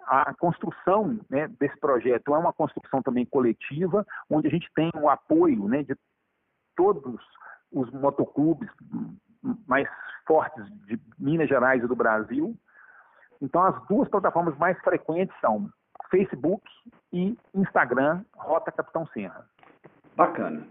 a 0.08 0.34
construção 0.34 1.18
né, 1.28 1.48
desse 1.60 1.78
projeto 1.78 2.34
é 2.34 2.38
uma 2.38 2.52
construção 2.52 3.02
também 3.02 3.26
coletiva, 3.26 4.06
onde 4.30 4.48
a 4.48 4.50
gente 4.50 4.68
tem 4.74 4.90
o 4.94 5.08
apoio 5.08 5.68
né, 5.68 5.82
de 5.82 5.94
todos 6.74 7.20
os 7.70 7.90
motoclubes 7.92 8.70
mais 9.66 9.88
fortes 10.26 10.64
de 10.86 10.98
Minas 11.18 11.48
Gerais 11.48 11.82
e 11.82 11.86
do 11.86 11.94
Brasil. 11.94 12.56
Então, 13.40 13.62
as 13.62 13.86
duas 13.86 14.08
plataformas 14.08 14.56
mais 14.58 14.78
frequentes 14.80 15.34
são 15.40 15.70
Facebook 16.10 16.62
e 17.12 17.36
Instagram, 17.54 18.24
Rota 18.36 18.72
Capitão 18.72 19.06
Serra. 19.08 19.46
Bacana. 20.16 20.66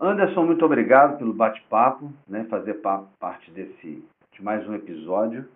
Anderson, 0.00 0.46
muito 0.46 0.64
obrigado 0.64 1.18
pelo 1.18 1.34
bate-papo, 1.34 2.12
né, 2.26 2.44
fazer 2.44 2.74
parte 3.18 3.50
desse, 3.50 4.04
de 4.32 4.42
mais 4.42 4.66
um 4.68 4.74
episódio. 4.74 5.48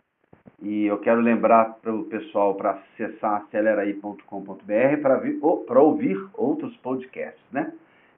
E 0.63 0.87
eu 0.87 0.99
quero 0.99 1.21
lembrar 1.21 1.77
para 1.83 1.93
o 1.93 2.05
pessoal 2.05 2.55
para 2.55 2.71
acessar 2.71 3.43
aceleraí.com.br 3.43 4.23
para 5.67 5.81
ouvir 5.81 6.25
outros 6.35 6.77
podcasts, 6.77 7.43
né? 7.51 7.73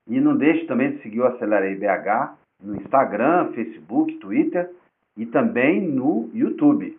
E 0.07 0.21
não 0.21 0.37
deixe 0.37 0.67
também 0.67 0.93
de 0.93 1.03
seguir 1.03 1.21
o 1.21 1.27
Aceleraí 1.27 1.75
BH 1.75 2.35
no 2.63 2.77
Instagram, 2.77 3.53
Facebook, 3.55 4.15
Twitter 4.17 4.71
e 5.17 5.25
também 5.25 5.81
no 5.81 6.29
YouTube. 6.35 6.99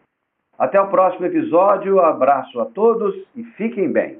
Até 0.57 0.81
o 0.81 0.87
próximo 0.87 1.27
episódio, 1.27 1.99
abraço 1.99 2.59
a 2.59 2.65
todos 2.65 3.13
e 3.35 3.43
fiquem 3.55 3.91
bem. 3.91 4.17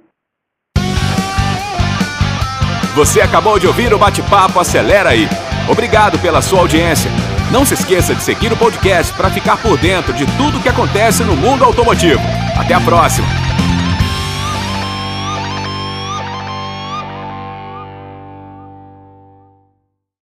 Você 2.95 3.19
acabou 3.19 3.57
de 3.57 3.65
ouvir 3.65 3.91
o 3.93 3.97
bate-papo 3.97 4.59
Acelera 4.59 5.09
aí. 5.09 5.25
Obrigado 5.71 6.21
pela 6.21 6.41
sua 6.41 6.59
audiência. 6.59 7.09
Não 7.51 7.65
se 7.65 7.75
esqueça 7.75 8.15
de 8.15 8.23
seguir 8.23 8.51
o 8.51 8.58
podcast 8.58 9.13
para 9.13 9.29
ficar 9.29 9.58
por 9.58 9.77
dentro 9.77 10.13
de 10.13 10.25
tudo 10.38 10.60
que 10.60 10.69
acontece 10.69 11.23
no 11.23 11.36
mundo 11.36 11.63
automotivo. 11.63 12.21
Até 12.58 12.73
a 12.73 12.81
próxima! 12.81 13.44